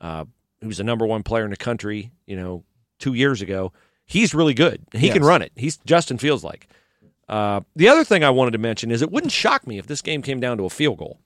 [0.00, 0.24] uh,
[0.62, 2.12] who's the number one player in the country.
[2.26, 2.64] You know,
[2.98, 3.72] two years ago,
[4.06, 4.82] he's really good.
[4.92, 5.52] He can run it.
[5.56, 6.68] He's Justin Fields like.
[7.28, 10.02] Uh, the other thing I wanted to mention is it wouldn't shock me if this
[10.02, 11.20] game came down to a field goal.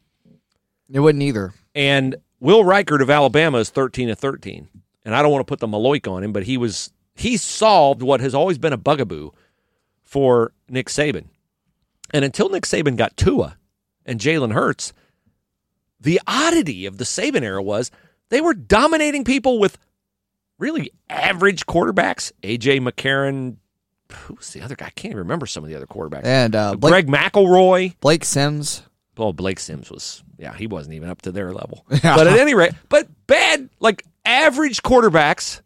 [0.92, 1.54] It wouldn't either.
[1.74, 4.68] And Will Reichard of Alabama is 13 to 13.
[5.06, 8.02] And I don't want to put the Maloik on him, but he was he solved
[8.02, 9.30] what has always been a bugaboo
[10.02, 11.26] for Nick Saban.
[12.12, 13.56] And until Nick Saban got Tua
[14.04, 14.92] and Jalen Hurts,
[16.00, 17.90] the oddity of the Saban era was
[18.30, 19.78] they were dominating people with
[20.58, 22.32] really average quarterbacks.
[22.42, 23.56] AJ McCarron,
[24.12, 24.86] who's the other guy?
[24.86, 26.24] I can't even remember some of the other quarterbacks.
[26.24, 27.94] And uh, Blake, Greg McElroy.
[28.00, 28.82] Blake Sims.
[29.16, 31.84] Well, Blake Sims was, yeah, he wasn't even up to their level.
[32.02, 35.60] But at any rate, but bad, like average quarterbacks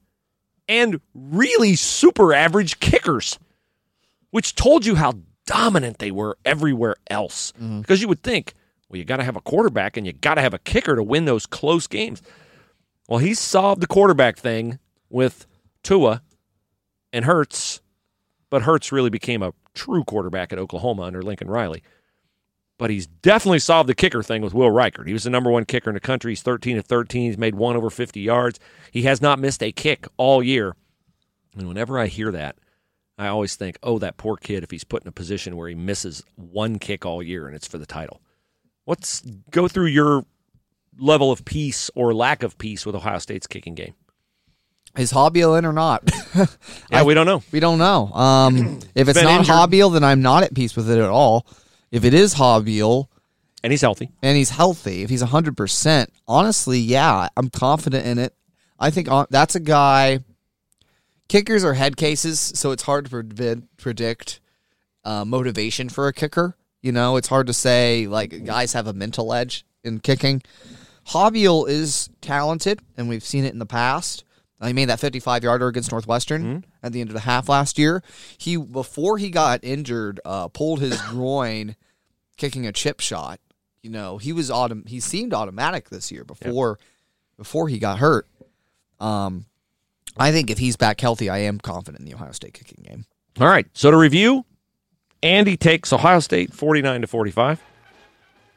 [0.68, 3.38] and really super average kickers,
[4.30, 5.14] which told you how
[5.46, 7.52] dominant they were everywhere else.
[7.52, 8.52] Because you would think,
[8.90, 11.02] well, you got to have a quarterback and you got to have a kicker to
[11.02, 12.20] win those close games.
[13.08, 14.78] Well, he solved the quarterback thing
[15.10, 15.46] with
[15.82, 16.22] Tua
[17.12, 17.80] and Hurts,
[18.50, 21.82] but Hurts really became a true quarterback at Oklahoma under Lincoln Riley
[22.78, 25.08] but he's definitely solved the kicker thing with Will Reichard.
[25.08, 26.30] He was the number one kicker in the country.
[26.30, 27.22] He's 13 of 13.
[27.22, 28.60] He's made one over 50 yards.
[28.92, 30.76] He has not missed a kick all year.
[31.56, 32.56] And whenever I hear that,
[33.18, 35.74] I always think, oh, that poor kid if he's put in a position where he
[35.74, 38.22] misses one kick all year and it's for the title.
[38.84, 40.24] What's go through your
[40.98, 43.94] level of peace or lack of peace with Ohio State's kicking game?
[44.96, 46.08] Is Haubeil in or not?
[46.90, 47.42] Yeah, we don't know.
[47.52, 48.12] we don't know.
[48.12, 49.54] Um, if it's not injured.
[49.54, 51.46] Haubeil, then I'm not at peace with it at all.
[51.90, 53.08] If it is Haubeil
[53.62, 54.10] And he's healthy.
[54.22, 58.34] and he's healthy, if he's 100%, honestly, yeah, I'm confident in it.
[58.78, 60.20] I think uh, that's a guy.
[61.28, 64.40] Kickers are head cases, so it's hard to predict
[65.04, 66.56] uh, motivation for a kicker.
[66.82, 70.42] You know, it's hard to say, like, guys have a mental edge in kicking.
[71.08, 74.24] Haubeil is talented, and we've seen it in the past.
[74.62, 78.02] He made that 55 yarder against Northwestern at the end of the half last year.
[78.38, 81.76] He before he got injured, uh, pulled his groin
[82.36, 83.38] kicking a chip shot.
[83.82, 86.78] You know, he was autom- he seemed automatic this year before
[87.36, 88.26] before he got hurt.
[88.98, 89.46] Um,
[90.16, 93.04] I think if he's back healthy, I am confident in the Ohio State kicking game.
[93.40, 93.66] All right.
[93.72, 94.44] So to review,
[95.22, 97.62] Andy takes Ohio State 49 to 45.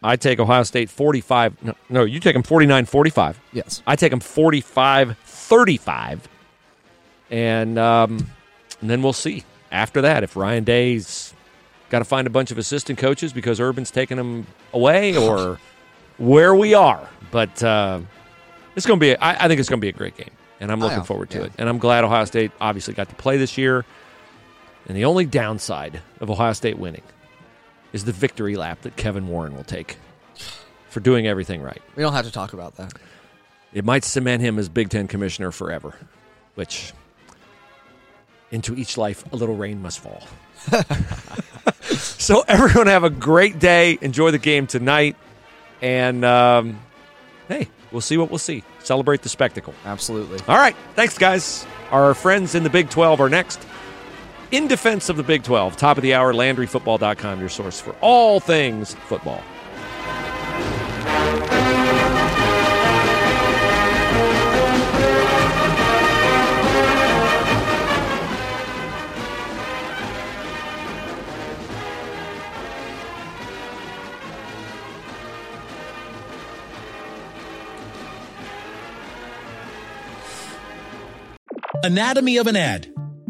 [0.03, 1.63] I take Ohio State 45.
[1.63, 3.39] No, no you take them 49 45.
[3.53, 3.83] Yes.
[3.85, 6.27] I take them 45 35.
[7.29, 8.27] And, um,
[8.81, 11.33] and then we'll see after that if Ryan Day's
[11.89, 15.59] got to find a bunch of assistant coaches because Urban's taking them away or
[16.17, 17.07] where we are.
[17.29, 18.01] But uh,
[18.75, 20.31] it's going to be, I, I think it's going to be a great game.
[20.59, 21.45] And I'm looking forward to yeah.
[21.45, 21.53] it.
[21.57, 23.83] And I'm glad Ohio State obviously got to play this year.
[24.87, 27.01] And the only downside of Ohio State winning
[27.93, 29.97] is the victory lap that Kevin Warren will take
[30.89, 31.81] for doing everything right.
[31.95, 32.93] We don't have to talk about that.
[33.73, 35.95] It might cement him as Big Ten commissioner forever,
[36.55, 36.93] which
[38.51, 40.23] into each life a little rain must fall.
[41.81, 43.97] so everyone have a great day.
[44.01, 45.15] Enjoy the game tonight,
[45.81, 46.79] and um,
[47.47, 48.63] hey, we'll see what we'll see.
[48.79, 49.73] Celebrate the spectacle.
[49.85, 50.39] Absolutely.
[50.47, 51.65] All right, thanks, guys.
[51.91, 53.65] Our friends in the Big 12 are next.
[54.51, 58.41] In defense of the Big 12, top of the hour, LandryFootball.com, your source for all
[58.41, 59.41] things football.
[81.83, 82.90] Anatomy of an ad.